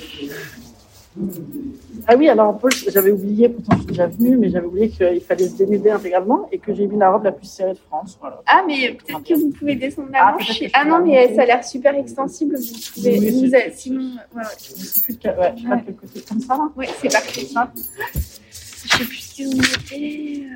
ah 2.07 2.15
oui, 2.17 2.29
alors 2.29 2.49
en 2.49 2.55
plus, 2.55 2.89
j'avais 2.91 3.11
oublié, 3.11 3.49
pourtant 3.49 3.73
je 3.77 3.79
suis 3.83 3.87
déjà 3.89 4.07
venue, 4.07 4.37
mais 4.37 4.49
j'avais 4.51 4.67
oublié 4.67 4.89
qu'il 4.89 5.21
fallait 5.21 5.47
se 5.49 5.57
dénuder 5.57 5.91
intégralement 5.91 6.49
et 6.51 6.59
que 6.59 6.75
j'ai 6.75 6.87
mis 6.87 6.99
la 6.99 7.11
robe 7.11 7.25
la 7.25 7.33
plus 7.33 7.47
serrée 7.47 7.73
de 7.75 7.79
France. 7.89 8.17
Voilà. 8.21 8.41
Ah, 8.47 8.63
mais 8.67 8.93
peut-être 9.07 9.23
que 9.23 9.35
vous 9.35 9.51
pouvez 9.51 9.75
descendre 9.77 10.09
la 10.13 10.19
Ah, 10.29 10.33
manche. 10.33 10.59
que 10.61 10.65
Ah 10.73 10.85
non, 10.85 11.01
mais 11.05 11.23
monter. 11.23 11.35
ça 11.37 11.43
a 11.43 11.47
l'air 11.47 11.65
super 11.65 11.95
extensible. 11.95 12.57
Vous 12.57 12.79
pouvez. 12.95 13.19
Oui, 13.19 13.31
vous 13.45 13.51
c'est- 13.51 13.63
avez- 13.63 13.73
sinon, 13.75 14.01
ouais, 14.35 14.39
ouais. 14.43 14.43
Je 14.59 14.65
sais 14.85 15.01
plus 15.01 15.15
ouais, 15.29 15.53
je 15.57 15.63
sais 15.63 15.69
pas 15.69 15.81
quel 15.85 15.95
côté, 15.97 16.21
comme 16.29 16.41
ça 16.41 16.55
là. 16.57 16.69
Ouais, 16.77 16.89
c'est 17.01 17.13
parfait. 17.13 17.41
Je 17.43 18.89
sais 18.99 19.05
plus 19.05 19.17
ce 19.17 19.35
qu'ils 19.35 19.49
ont 19.49 19.57
noté. 19.57 20.47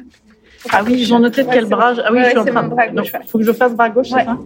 Ah 0.71 0.83
oui, 0.85 0.95
ils 0.99 1.14
ont 1.14 1.19
noté 1.19 1.45
de 1.45 1.49
quel 1.50 1.66
bras. 1.66 1.95
Ah 2.05 2.12
oui, 2.12 2.21
je 2.25 2.28
suis 2.31 2.38
en 2.38 2.45
train 2.45 2.62
de. 2.64 2.69
bras 2.69 2.88
gauche, 2.88 3.12
Donc, 3.12 3.26
faut 3.28 3.38
que 3.38 3.45
je 3.45 3.52
fasse 3.52 3.75
bras 3.75 3.88
gauche, 3.90 4.09
c'est 4.09 4.25
ça? 4.25 4.38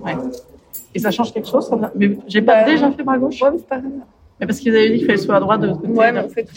Et 0.95 0.99
ça 0.99 1.11
change 1.13 1.33
quelque 1.33 1.49
chose 1.49 1.69
ça? 1.69 1.93
Mais 1.95 2.19
j'ai 2.27 2.43
pas 2.43 2.63
Bah, 2.63 2.65
déjà 2.65 2.91
fait 2.91 3.03
bras 3.05 3.17
gauche? 3.17 3.41
Ouais, 3.41 3.51
mais 3.53 3.59
c'est 3.59 3.67
pas 3.69 3.79
grave. 3.79 3.93
Mais 4.41 4.47
parce 4.47 4.59
qu'ils 4.59 4.75
avaient 4.75 4.91
dit 4.91 4.99
qu'il 4.99 5.07
fallait 5.07 5.19
soit 5.19 5.37
à 5.37 5.41
droite 5.41 5.61
de 5.61 5.67
l'autre 5.69 5.81
côté. 5.83 5.93
Ouais, 5.93 6.11
mais 6.13 6.21
en 6.21 6.29
fait, 6.29 6.49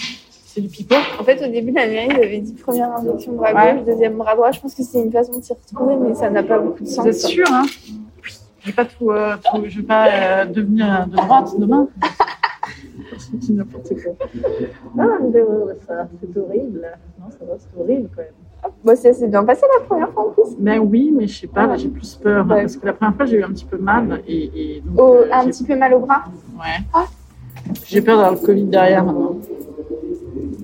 C'est 0.53 0.61
du 0.61 0.67
pipeau. 0.67 0.95
en 1.19 1.23
fait, 1.23 1.43
au 1.43 1.51
début 1.51 1.71
la 1.71 1.87
mairie, 1.87 2.09
ils 2.11 2.23
avaient 2.23 2.37
dit 2.39 2.53
première 2.53 2.91
injection 2.95 3.31
bras 3.33 3.53
Ouais. 3.53 3.73
gauche, 3.75 3.85
deuxième 3.85 4.17
bras 4.17 4.35
droit. 4.35 4.51
Je 4.51 4.59
pense 4.59 4.75
que 4.75 4.83
c'est 4.83 4.99
une 5.01 5.11
façon 5.11 5.39
de 5.39 5.43
s'y 5.43 5.51
retrouver, 5.53 5.95
mais 5.95 6.13
ça 6.13 6.29
n'a 6.29 6.43
pas 6.43 6.59
beaucoup 6.59 6.83
de 6.83 6.87
sens. 6.87 7.03
Vous 7.03 7.09
êtes 7.09 7.19
sûr, 7.19 7.45
hein? 7.51 7.63
Je 8.59 8.67
vais 8.67 8.73
pas 8.73 8.85
tout, 8.85 9.09
euh, 9.09 9.35
tout- 9.43 9.63
je 9.67 9.77
vais 9.77 9.83
pas 9.87 10.07
euh, 10.07 10.45
devenir 10.45 11.07
de 11.07 11.15
droite 11.15 11.49
demain. 11.57 11.87
c'est 13.41 13.53
n'importe 13.53 13.89
quoi. 13.89 14.13
Ah, 14.99 15.07
mais, 15.21 15.39
euh, 15.39 15.73
ça, 15.87 16.07
c'est 16.21 16.37
horrible. 16.39 16.87
Non, 17.19 17.25
ça 17.31 17.45
va, 17.45 17.53
c'est 17.57 17.79
horrible 17.81 18.09
quand 18.15 18.21
même. 18.21 18.71
Bon, 18.85 18.95
ça 18.95 19.11
s'est 19.11 19.27
bien 19.27 19.43
passé 19.43 19.65
la 19.79 19.83
première 19.85 20.09
fois 20.11 20.27
en 20.27 20.29
plus. 20.31 20.55
Ben 20.59 20.79
oui, 20.79 21.11
mais 21.13 21.27
je 21.27 21.41
sais 21.41 21.47
pas, 21.47 21.67
là 21.67 21.75
j'ai 21.75 21.89
plus 21.89 22.13
peur. 22.15 22.45
hein, 22.45 22.53
Ouais. 22.55 22.61
parce 22.61 22.77
que 22.77 22.85
la 22.85 22.93
première 22.93 23.15
fois 23.15 23.25
j'ai 23.25 23.37
eu 23.37 23.43
un 23.43 23.49
petit 23.49 23.65
peu 23.65 23.77
mal 23.77 24.21
et, 24.27 24.77
et 24.77 24.81
donc. 24.85 24.99
Au- 25.01 25.15
euh, 25.15 25.29
un 25.33 25.45
petit 25.47 25.63
peu 25.65 25.75
mal 25.75 25.93
au 25.95 25.99
bras. 25.99 26.23
Ouais. 26.57 26.83
Ah. 26.93 27.05
J'ai 27.85 28.01
peur 28.01 28.17
d'avoir 28.17 28.33
le 28.39 28.45
Covid 28.45 28.63
derrière 28.63 29.03
maintenant. 29.03 29.35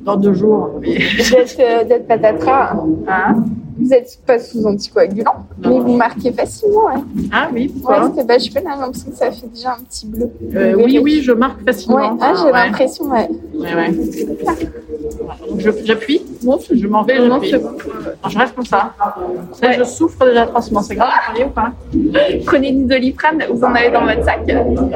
Dans 0.10 0.18
deux 0.18 0.34
jours. 0.34 0.72
Mais... 0.82 0.98
D'être 0.98 1.60
euh, 1.60 1.84
d'être 1.84 2.08
patatras. 2.08 2.76
Hein 3.08 3.44
Vous 3.78 3.94
êtes 3.94 4.20
pas 4.26 4.40
sous 4.40 4.66
anticoagulant, 4.66 5.46
mais 5.60 5.80
vous 5.80 5.96
marquez 5.96 6.32
facilement. 6.32 6.86
Ouais, 6.86 7.02
ah 7.32 7.48
oui, 7.54 7.68
ouais 7.68 7.72
pourquoi 7.74 7.96
parce 7.98 8.16
que 8.16 8.26
bah, 8.26 8.38
je 8.40 8.46
sais 8.46 8.50
pas, 8.50 8.60
j'ai 8.60 8.82
l'impression 8.82 9.12
que 9.12 9.18
ça 9.18 9.32
fait 9.32 9.48
déjà 9.48 9.78
un 9.80 9.84
petit 9.84 10.08
bleu. 10.08 10.32
Euh, 10.56 10.74
Vous 10.74 10.84
Oui, 10.84 11.00
oui, 11.02 11.22
je 11.22 11.32
marque 11.32 11.64
facilement. 11.64 12.14
Ouais, 12.14 12.18
ah, 12.22 12.34
j'ai 12.36 12.46
ouais. 12.46 12.52
l'impression, 12.52 13.06
ouais. 13.06 13.30
Ouais, 13.60 13.94
je- 15.58 15.86
J'appuie, 15.86 16.22
je 16.42 16.88
m'en 16.88 17.04
vais, 17.04 17.20
Non, 17.20 17.36
j'appuie. 17.36 17.50
c'est 17.52 17.62
Non, 17.62 18.30
Je 18.30 18.38
reste 18.38 18.56
comme 18.56 18.66
ça. 18.66 18.94
Ça, 19.54 19.68
Ouais. 19.68 19.74
Je 19.78 19.84
souffre 19.84 20.26
déjà 20.26 20.44
atrocement. 20.44 20.82
C'est 20.82 20.96
grave, 20.96 21.10
vous 21.28 21.32
voyez 21.32 21.46
ou 21.46 21.50
pas 21.50 21.72
Prenez 22.46 22.72
du 22.72 22.86
doliprane, 22.86 23.44
vous 23.52 23.64
en 23.64 23.74
avez 23.76 23.90
dans 23.92 24.06
votre 24.06 24.24
sac. 24.24 24.40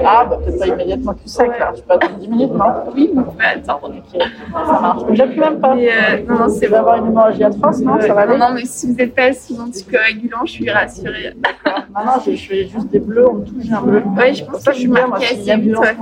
Ah, 0.06 0.26
bah 0.30 0.38
peut-être 0.44 0.60
pas 0.60 0.68
immédiatement 0.68 1.12
Ouais. 1.12 1.48
là. 1.60 1.74
Je 1.76 1.82
peux 1.82 1.94
attendre 1.94 2.16
10 2.20 2.28
minutes, 2.28 2.52
non 2.54 2.66
Oui, 2.96 3.12
vous 3.14 3.24
pouvez 3.24 3.46
attendre. 3.46 3.90
Ok, 4.14 4.22
ça 4.22 4.80
marche. 4.82 5.02
Mais 5.10 5.16
J'appuie 5.16 5.40
même 5.40 5.60
pas. 5.60 5.76
Mais, 5.76 5.90
euh, 5.90 6.22
non, 6.28 6.40
non, 6.40 6.50
c'est 6.50 6.66
Je 6.66 6.72
vais 6.72 6.78
avoir 6.78 6.98
une 6.98 7.08
hémorragie 7.08 7.44
atroce, 7.44 7.80
non 7.82 8.00
Ça 8.02 8.14
va 8.14 8.22
aller 8.22 8.38
Non, 8.38 8.50
non, 8.50 8.54
mais 8.56 8.66
si 8.66 8.88
vous 8.88 8.94
n'êtes 8.96 9.16
pas 9.16 9.34
sous 9.34 9.60
anticoagulant, 9.60 10.46
je 10.46 10.52
suis 10.52 10.70
rassurée. 10.70 11.34
Non, 11.36 12.06
non, 12.06 12.12
je, 12.26 12.32
je 12.36 12.48
fais 12.48 12.68
juste 12.68 12.88
des 12.90 13.00
bleus, 13.00 13.28
on 13.30 13.34
me 13.36 13.46
touche, 13.46 13.64
j'ai 13.64 13.74
un 13.74 13.82
bleu. 13.82 14.02
Ouais, 14.18 14.34
je 14.34 14.46
pense 14.46 14.64
que 14.64 14.72
je 14.74 14.78
suis 14.80 14.92
a 14.98 15.06
assez 15.16 15.56
vite, 15.58 15.78
ouais. 15.78 15.96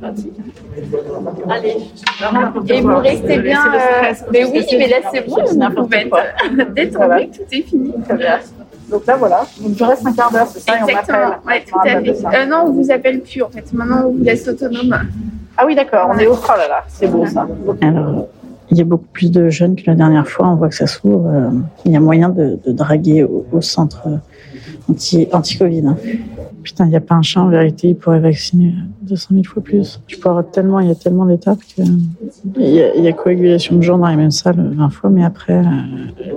Pratique. 0.00 0.32
Allez, 1.48 1.76
Et 2.68 2.80
vous 2.80 2.96
restez 2.96 3.38
bien. 3.38 3.60
euh, 3.74 4.12
Mais 4.32 4.44
oui, 4.44 4.64
mais 4.78 4.88
là, 4.88 4.96
c'est 5.12 5.26
bon, 5.26 5.36
c'est 5.46 5.54
vous 5.54 5.70
pouvez 5.74 5.96
être 5.98 6.74
détendu, 6.74 6.96
Voilà. 7.06 7.20
tout 7.26 7.42
est 7.52 7.62
fini. 7.62 7.92
Donc 8.90 9.04
là, 9.06 9.16
voilà. 9.16 9.44
Donc 9.60 9.72
je 9.76 9.84
reste 9.84 10.06
un 10.06 10.12
quart 10.12 10.30
d'heure, 10.30 10.46
c'est 10.46 10.60
ça, 10.60 10.78
et 10.78 10.82
on 10.82 10.86
Exactement, 10.86 11.18
ouais, 11.46 11.64
On 11.66 11.70
tout 11.70 11.78
à 11.80 12.30
fait. 12.30 12.38
Euh, 12.38 12.46
non, 12.46 12.64
on 12.66 12.72
vous 12.72 12.90
appelle 12.92 13.20
plus 13.20 13.42
en 13.42 13.48
fait. 13.48 13.72
Maintenant, 13.72 14.04
on 14.06 14.12
vous 14.12 14.22
laisse 14.22 14.46
autonome. 14.46 14.96
Ah 15.56 15.64
oui, 15.66 15.74
d'accord, 15.74 16.10
on 16.14 16.18
est 16.18 16.26
au 16.26 16.34
oh 16.34 16.48
là 16.56 16.68
là, 16.68 16.84
c'est 16.88 17.08
beau 17.08 17.26
ça. 17.26 17.48
Alors, 17.80 18.28
il 18.70 18.76
y 18.78 18.80
a 18.80 18.84
beaucoup 18.84 19.06
plus 19.12 19.30
de 19.32 19.48
jeunes 19.48 19.74
que 19.76 19.82
la 19.86 19.94
dernière 19.96 20.28
fois, 20.28 20.46
on 20.48 20.54
voit 20.56 20.68
que 20.68 20.74
ça 20.76 20.86
s'ouvre. 20.86 21.26
euh, 21.28 21.48
il 21.84 21.92
y 21.92 21.96
a 21.96 22.00
moyen 22.00 22.28
de, 22.28 22.58
de 22.64 22.72
draguer 22.72 23.24
au, 23.24 23.44
au 23.50 23.60
centre 23.60 24.02
euh, 24.06 24.16
anti- 24.90 25.28
anti-Covid. 25.32 25.82
Putain, 26.66 26.84
il 26.86 26.88
n'y 26.88 26.96
a 26.96 27.00
pas 27.00 27.14
un 27.14 27.22
chat 27.22 27.40
en 27.40 27.48
vérité, 27.48 27.90
il 27.90 27.94
pourrait 27.94 28.18
vacciner 28.18 28.74
200 29.02 29.28
000 29.30 29.44
fois 29.44 29.62
plus. 29.62 30.02
Tu 30.08 30.18
avoir 30.24 30.50
tellement, 30.50 30.80
il 30.80 30.88
y 30.88 30.90
a 30.90 30.96
tellement 30.96 31.24
d'étapes 31.24 31.60
que. 31.60 31.82
Il 32.56 32.68
y, 32.68 32.82
a, 32.82 32.92
il 32.96 33.04
y 33.04 33.06
a 33.06 33.12
coagulation 33.12 33.76
de 33.76 33.82
gens 33.82 33.98
dans 33.98 34.08
les 34.08 34.16
mêmes 34.16 34.32
salles 34.32 34.72
20 34.74 34.90
fois, 34.90 35.08
mais 35.08 35.22
après, 35.22 35.60
euh, 35.60 35.62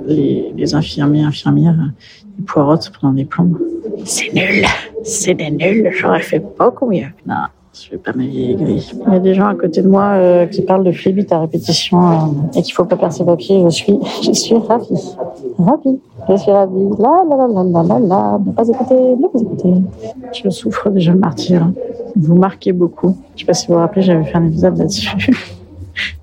les, 0.05 0.53
les 0.55 0.75
infirmiers, 0.75 1.23
infirmières, 1.23 1.93
ils 2.37 2.45
poirotent 2.45 2.91
pendant 3.01 3.11
des 3.11 3.25
plombes. 3.25 3.57
C'est 4.05 4.31
nul, 4.31 4.63
c'est 5.01 5.33
des 5.33 5.49
nuls, 5.49 5.89
j'aurais 5.93 6.21
fait 6.21 6.43
beaucoup 6.59 6.87
mieux. 6.91 7.07
Non, 7.25 7.47
je 7.83 7.91
vais 7.91 7.97
pas 7.97 8.13
ma 8.13 8.23
vieille 8.23 8.55
grille. 8.55 8.83
Il 9.07 9.13
y 9.13 9.15
a 9.15 9.19
des 9.19 9.33
gens 9.33 9.47
à 9.47 9.55
côté 9.55 9.81
de 9.81 9.87
moi 9.87 10.11
euh, 10.13 10.45
qui 10.45 10.61
parlent 10.61 10.83
de 10.83 10.91
flébit 10.91 11.25
à 11.31 11.39
répétition 11.39 12.11
euh, 12.11 12.15
et 12.55 12.61
qu'il 12.61 12.73
faut 12.73 12.85
pas 12.85 12.95
perdre 12.95 13.13
ses 13.13 13.25
papiers. 13.25 13.61
Je 13.63 13.69
suis, 13.69 13.99
je 14.23 14.31
suis 14.31 14.55
ravie. 14.55 15.15
Ravie. 15.57 15.99
Je 16.29 16.35
suis 16.35 16.51
ravie. 16.51 16.89
La 16.99 17.23
la 17.29 17.35
la 17.35 17.47
la 17.47 17.63
la 17.63 17.83
la 17.83 17.99
la. 17.99 18.39
Ne 18.45 18.51
pas 18.51 18.67
écouter, 18.67 18.95
ne 18.95 19.27
pas 19.27 19.39
écouter. 19.39 19.73
Je 20.33 20.49
souffre 20.49 20.89
déjà 20.89 21.13
le 21.13 21.19
martyr. 21.19 21.71
Vous 22.15 22.35
marquez 22.35 22.73
beaucoup. 22.73 23.15
Je 23.35 23.41
sais 23.41 23.45
pas 23.45 23.53
si 23.53 23.67
vous 23.67 23.73
vous 23.73 23.79
rappelez, 23.79 24.01
j'avais 24.01 24.23
fait 24.23 24.37
un 24.37 24.47
épisode 24.47 24.77
là-dessus. 24.77 25.31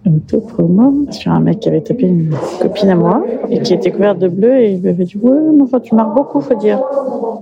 Autopromo 0.06 1.06
sur 1.10 1.32
un 1.32 1.40
mec 1.40 1.60
qui 1.60 1.68
avait 1.68 1.80
tapé 1.80 2.06
une 2.06 2.34
copine 2.60 2.90
à 2.90 2.94
moi 2.94 3.24
et 3.50 3.60
qui 3.60 3.74
était 3.74 3.90
couverte 3.90 4.18
de 4.18 4.28
bleu 4.28 4.56
et 4.58 4.72
il 4.72 4.82
lui 4.82 4.88
avait 4.90 5.04
dit 5.04 5.16
ouais 5.16 5.38
mais 5.54 5.62
enfin 5.62 5.80
tu 5.80 5.94
marques 5.94 6.14
beaucoup 6.14 6.40
faut 6.40 6.54
dire. 6.54 6.80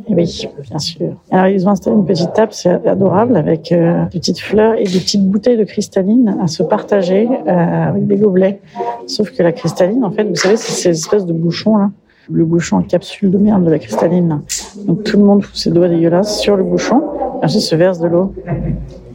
Et 0.09 0.15
oui 0.15 0.49
bien 0.69 0.79
sûr. 0.79 1.13
Alors 1.31 1.47
ils 1.49 1.67
ont 1.67 1.71
installé 1.71 1.97
une 1.97 2.07
petite 2.07 2.33
table 2.33 2.53
c'est 2.53 2.87
adorable 2.87 3.37
avec 3.37 3.71
euh, 3.73 4.05
des 4.05 4.19
petites 4.19 4.41
fleurs 4.41 4.75
et 4.79 4.85
des 4.85 4.99
petites 4.99 5.29
bouteilles 5.29 5.59
de 5.59 5.65
cristalline 5.65 6.37
à 6.41 6.47
se 6.47 6.63
partager 6.63 7.29
euh, 7.29 7.89
avec 7.89 8.07
des 8.07 8.17
gobelets. 8.17 8.61
Sauf 9.07 9.31
que 9.31 9.43
la 9.43 9.53
cristalline 9.53 10.05
en 10.05 10.11
fait 10.11 10.25
vous 10.25 10.37
savez 10.37 10.57
c'est 10.57 10.73
ces 10.73 10.91
espèces 10.91 11.27
de 11.27 11.33
bouchons 11.33 11.77
là. 11.77 11.91
Le 12.31 12.47
bouchon 12.47 12.79
en 12.79 12.83
capsule 12.83 13.31
de 13.31 13.37
merde 13.37 13.65
de 13.67 13.71
la 13.71 13.79
cristalline. 13.79 14.41
Donc 14.87 15.05
tout 15.05 15.19
le 15.19 15.25
monde 15.25 15.45
fout 15.45 15.57
ses 15.57 15.71
doigts 15.71 15.91
dégueulasses 15.91 16.41
sur 16.41 16.57
le 16.57 16.65
bouchon. 16.65 17.03
Ensuite 17.43 17.61
se 17.61 17.77
verse 17.77 17.99
de 17.99 18.09
l'eau. 18.09 18.33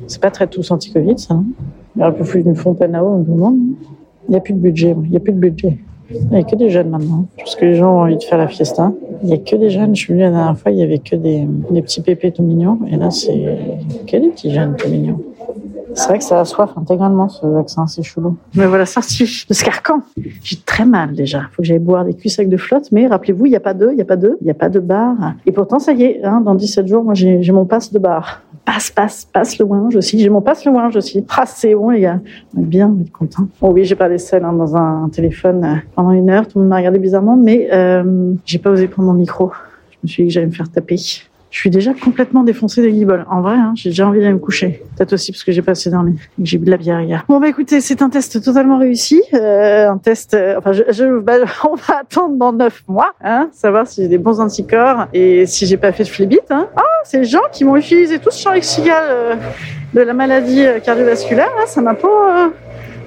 C'est 0.05 0.21
pas 0.21 0.29
très 0.29 0.45
tous 0.45 0.69
anti-Covid 0.69 1.17
ça 1.17 1.33
non 1.33 1.45
il 1.95 2.01
aurait 2.01 2.13
pu 2.13 2.23
foutre 2.23 2.47
une 2.47 2.55
fontaine 2.55 2.95
à 2.95 3.03
eau 3.03 3.23
tout 3.23 3.31
le 3.31 3.37
monde. 3.37 3.59
Il 4.27 4.31
n'y 4.31 4.37
a 4.37 4.41
plus 4.41 4.53
de 4.53 4.59
budget. 4.59 4.95
Il 5.03 5.09
n'y 5.09 5.17
a 5.17 5.19
plus 5.19 5.33
de 5.33 5.39
budget. 5.39 5.77
Il 6.11 6.29
n'y 6.29 6.37
a 6.37 6.43
que 6.43 6.55
des 6.55 6.69
jeunes 6.69 6.89
maintenant. 6.89 7.25
Parce 7.37 7.55
que 7.55 7.65
les 7.65 7.75
gens 7.75 7.97
ont 7.97 8.01
envie 8.01 8.17
de 8.17 8.23
faire 8.23 8.37
la 8.37 8.47
fiesta. 8.47 8.91
Il 9.21 9.27
n'y 9.27 9.33
a 9.33 9.37
que 9.37 9.55
des 9.55 9.69
jeunes. 9.69 9.95
Je 9.95 10.01
suis 10.01 10.13
venue 10.13 10.23
la 10.23 10.31
dernière 10.31 10.57
fois, 10.57 10.71
il 10.71 10.77
n'y 10.77 10.83
avait 10.83 10.99
que 10.99 11.15
des, 11.15 11.47
petits 11.81 12.01
pépés 12.01 12.31
tout 12.31 12.43
mignons. 12.43 12.79
Et 12.91 12.95
là, 12.95 13.11
c'est 13.11 13.57
que 14.07 14.17
des 14.17 14.29
petits 14.29 14.51
jeunes 14.51 14.75
tout 14.75 14.89
mignons. 14.89 15.19
C'est 15.95 16.07
vrai 16.07 16.19
que 16.19 16.23
ça 16.23 16.39
assoiffe 16.39 16.77
intégralement 16.77 17.29
ce 17.29 17.45
vaccin, 17.45 17.87
c'est 17.87 18.03
chelou. 18.03 18.37
Me 18.55 18.65
voilà 18.65 18.85
sorti 18.85 19.45
de 19.49 19.53
ce 19.53 19.63
carcan. 19.63 20.01
J'ai 20.43 20.57
très 20.57 20.85
mal 20.85 21.13
déjà. 21.13 21.41
Faut 21.51 21.61
que 21.61 21.67
j'aille 21.67 21.79
boire 21.79 22.05
des 22.05 22.13
culs 22.13 22.29
secs 22.29 22.47
de 22.47 22.57
flotte. 22.57 22.89
Mais 22.91 23.07
rappelez-vous, 23.07 23.47
il 23.47 23.49
n'y 23.49 23.55
a 23.55 23.59
pas 23.59 23.73
d'eux, 23.73 23.89
il 23.91 23.95
n'y 23.95 24.01
a 24.01 24.05
pas 24.05 24.15
d'eux, 24.15 24.37
il 24.41 24.45
n'y 24.45 24.51
a 24.51 24.55
pas 24.55 24.69
de 24.69 24.79
bar. 24.79 25.15
Et 25.45 25.51
pourtant, 25.51 25.79
ça 25.79 25.93
y 25.93 26.03
est, 26.03 26.23
hein, 26.23 26.41
dans 26.41 26.55
17 26.55 26.87
jours, 26.87 27.03
moi 27.03 27.15
j'ai 27.15 27.51
mon 27.51 27.65
passe 27.65 27.91
de 27.91 27.99
bar. 27.99 28.43
Passe, 28.71 28.91
passe, 28.91 29.25
passe 29.25 29.57
le 29.57 29.65
ouinge 29.65 29.95
aussi. 29.95 30.19
J'ai 30.19 30.29
mon 30.29 30.41
passe 30.41 30.63
le 30.63 30.71
ouinge 30.71 30.95
aussi. 30.95 31.25
Ah, 31.35 31.47
c'est 31.47 31.73
bon, 31.73 31.89
les 31.89 32.01
gars. 32.01 32.19
On 32.55 32.61
est 32.61 32.65
bien, 32.65 32.93
on 32.95 33.01
est 33.01 33.09
content. 33.09 33.47
Bon, 33.59 33.71
oui, 33.71 33.83
j'ai 33.83 33.95
parlé 33.95 34.19
seule 34.19 34.45
hein, 34.45 34.53
dans 34.53 34.75
un, 34.75 35.09
téléphone 35.09 35.63
euh, 35.63 35.75
pendant 35.95 36.11
une 36.11 36.29
heure. 36.29 36.47
Tout 36.47 36.59
le 36.59 36.65
monde 36.65 36.69
m'a 36.69 36.77
regardé 36.77 36.99
bizarrement, 36.99 37.35
mais 37.35 37.67
euh, 37.73 38.33
j'ai 38.45 38.59
pas 38.59 38.69
osé 38.69 38.87
prendre 38.87 39.07
mon 39.07 39.15
micro. 39.15 39.51
Je 39.91 39.97
me 40.03 40.07
suis 40.07 40.21
dit 40.21 40.29
que 40.29 40.33
j'allais 40.35 40.45
me 40.45 40.51
faire 40.51 40.69
taper. 40.69 40.97
Je 40.97 41.57
suis 41.57 41.71
déjà 41.71 41.95
complètement 41.95 42.43
défoncée 42.43 42.83
des 42.83 42.91
guibolles. 42.91 43.25
En 43.27 43.41
vrai, 43.41 43.55
hein, 43.55 43.71
j'ai 43.75 43.89
déjà 43.89 44.07
envie 44.07 44.19
d'aller 44.19 44.33
me 44.33 44.37
coucher. 44.37 44.83
Peut-être 44.95 45.13
aussi 45.13 45.31
parce 45.31 45.43
que 45.43 45.51
j'ai 45.51 45.63
pas 45.63 45.71
assez 45.71 45.89
dormi 45.89 46.11
et 46.37 46.43
que 46.43 46.47
j'ai 46.47 46.59
bu 46.59 46.65
de 46.65 46.71
la 46.71 46.77
bière 46.77 47.01
hier. 47.01 47.25
Bon, 47.27 47.39
bah 47.39 47.47
écoutez, 47.47 47.81
c'est 47.81 48.03
un 48.03 48.09
test 48.11 48.39
totalement 48.43 48.77
réussi. 48.77 49.19
Euh, 49.33 49.89
un 49.89 49.97
test, 49.97 50.35
euh, 50.35 50.59
enfin, 50.59 50.73
je, 50.73 50.83
je- 50.89 51.19
bah, 51.19 51.37
on 51.67 51.73
va 51.73 52.01
attendre 52.01 52.35
dans 52.37 52.53
neuf 52.53 52.83
mois, 52.87 53.13
hein, 53.23 53.49
savoir 53.51 53.87
si 53.87 54.03
j'ai 54.03 54.07
des 54.09 54.19
bons 54.19 54.39
anticorps 54.39 55.07
et 55.11 55.47
si 55.47 55.65
j'ai 55.65 55.77
pas 55.77 55.91
fait 55.91 56.03
de 56.03 56.09
phlébite. 56.09 56.51
Hein. 56.51 56.67
Ah, 56.75 56.83
ces 57.03 57.23
gens 57.23 57.41
qui 57.51 57.63
m'ont 57.65 57.75
utilisé 57.75 58.19
tout 58.19 58.31
ce 58.31 58.41
champ 58.41 58.51
lexical 58.53 59.03
euh, 59.09 59.35
de 59.93 60.01
la 60.01 60.13
maladie 60.13 60.65
euh, 60.65 60.79
cardiovasculaire, 60.79 61.49
là, 61.57 61.65
ça 61.67 61.81
m'a 61.81 61.93
pas... 61.95 62.45
euh, 62.45 62.49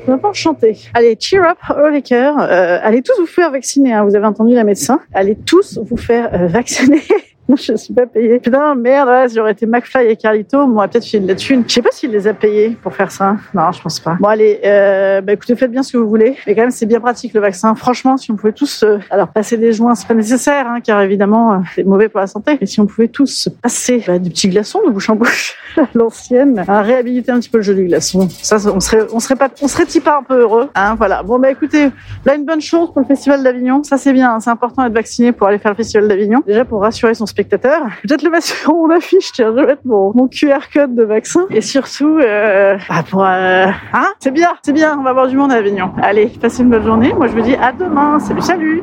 m'a 0.09 0.19
pas 0.19 0.31
enchanté. 0.31 0.79
Allez, 0.95 1.17
cheer 1.21 1.43
up, 1.45 1.59
haut 1.71 1.89
les 1.89 2.03
cœurs. 2.03 2.37
Allez 2.39 3.03
tous 3.03 3.19
vous 3.21 3.27
faire 3.27 3.53
vacciner. 3.53 3.93
hein. 3.93 4.05
Vous 4.05 4.17
avez 4.17 4.27
entendu 4.27 4.53
la 4.55 4.65
médecin. 4.65 5.01
Allez 5.15 5.37
tous 5.37 5.79
vous 5.81 5.97
faire 5.97 6.29
euh, 6.35 6.47
vacciner. 6.49 7.03
je 7.57 7.77
suis 7.77 7.93
pas 7.93 8.07
payé. 8.07 8.39
Putain, 8.39 8.75
merde, 8.75 9.09
ouais, 9.09 9.29
si 9.29 9.35
j'aurais 9.37 9.53
été 9.53 9.67
McFly 9.67 10.07
et 10.07 10.17
Carlito, 10.17 10.67
m'aurait 10.67 10.89
peut-être 10.89 11.05
filé 11.05 11.23
de 11.23 11.29
la 11.29 11.35
thune. 11.35 11.65
Je 11.67 11.73
sais 11.75 11.83
pas 11.83 11.91
s'il 11.91 12.11
les 12.11 12.27
a 12.29 12.35
payés 12.35 12.77
pour 12.83 12.95
faire 12.95 13.11
ça. 13.11 13.37
Non, 13.55 13.71
je 13.73 13.83
pense 13.83 14.01
pas. 14.01 14.17
Bon, 14.21 14.29
allez, 14.29 14.61
euh, 14.65 15.21
bah, 15.21 15.33
écoutez, 15.33 15.57
faites 15.57 15.71
bien 15.71 15.83
ce 15.83 15.93
que 15.93 15.99
vous 15.99 16.09
voulez. 16.09 16.37
Mais 16.47 16.55
quand 16.55 16.63
même, 16.63 16.71
c'est 16.71 16.87
bien 16.87 17.01
pratique 17.01 17.35
le 17.35 17.41
vaccin. 17.41 17.75
Franchement, 17.75 18.17
si 18.17 18.31
on 18.31 18.37
pouvait 18.37 18.53
tous, 18.53 18.83
euh, 18.85 18.99
alors 19.11 19.29
passer 19.29 19.57
des 19.57 19.73
joints, 19.73 19.95
c'est 19.95 20.07
pas 20.07 20.15
nécessaire, 20.15 20.67
hein, 20.69 20.81
car 20.81 21.01
évidemment, 21.03 21.53
euh, 21.53 21.57
c'est 21.75 21.85
mauvais 21.85 22.09
pour 22.09 22.21
la 22.21 22.27
santé. 22.27 22.57
Mais 22.61 22.67
si 22.67 22.81
on 22.81 22.87
pouvait 22.87 23.09
tous 23.09 23.27
se 23.27 23.51
passer 23.51 24.03
bah, 24.07 24.19
du 24.19 24.31
petit 24.31 24.49
glaçon 24.49 24.81
de 24.87 24.91
bouche 24.91 25.11
en 25.11 25.17
bouche, 25.17 25.57
l'ancienne, 25.95 26.65
à 26.69 26.83
réhabiliter 26.83 27.33
un 27.33 27.41
petit 27.41 27.51
peu 27.51 27.59
le 27.59 27.63
jeu 27.65 27.75
du 27.75 27.85
glaçon. 27.87 28.29
Ça, 28.43 28.57
on 28.75 28.81
serait, 28.81 29.07
on 29.13 29.21
serait 29.21 29.37
pas, 29.37 29.51
on 29.61 29.69
serait 29.69 29.87
pas 30.03 30.19
un 30.19 30.23
peu 30.23 30.41
heureux. 30.41 30.69
Hein, 30.75 30.95
voilà. 30.97 31.23
Bon, 31.23 31.39
bah 31.39 31.51
écoutez, 31.51 31.91
là, 32.25 32.35
une 32.35 32.45
bonne 32.45 32.61
chose 32.61 32.93
pour 32.93 33.01
le 33.01 33.07
festival 33.07 33.43
d'Avignon. 33.43 33.83
Ça, 33.83 33.97
c'est 33.99 34.13
bien. 34.13 34.35
hein. 34.35 34.41
C'est 34.41 34.51
important 34.51 34.83
d'être 34.85 34.93
vacciné 34.95 35.33
pour 35.33 35.49
aller 35.49 35.59
faire 35.59 35.73
le 35.73 35.77
festival 35.77 36.09
d'Avignon. 36.09 36.43
Déjà 36.47 36.65
pour 36.65 36.81
rassurer 36.81 37.15
son 37.15 37.27
Peut-être 37.35 38.23
le 38.23 38.31
mettre 38.31 38.47
sur 38.47 38.75
mon 38.75 38.91
affiche. 38.91 39.33
Tiens, 39.33 39.53
je 39.55 39.61
vais 39.61 39.67
mettre 39.67 39.83
mon, 39.85 40.13
QR 40.29 40.61
code 40.73 40.95
de 40.95 41.05
vaccin. 41.05 41.47
Et 41.51 41.61
surtout, 41.61 42.19
euh, 42.19 42.77
bah, 42.89 43.05
pour, 43.09 43.25
euh, 43.25 43.67
hein, 43.93 44.07
c'est 44.19 44.31
bien, 44.31 44.55
c'est 44.63 44.73
bien. 44.73 44.97
On 44.99 45.03
va 45.03 45.11
avoir 45.11 45.29
du 45.29 45.37
monde 45.37 45.53
à 45.53 45.57
Avignon. 45.57 45.93
Allez, 46.03 46.27
passez 46.27 46.63
une 46.63 46.71
bonne 46.71 46.85
journée. 46.85 47.13
Moi, 47.13 47.29
je 47.29 47.33
vous 47.33 47.43
dis 47.43 47.55
à 47.55 47.73
demain. 47.73 48.19
Salut, 48.19 48.43
salut. 48.43 48.83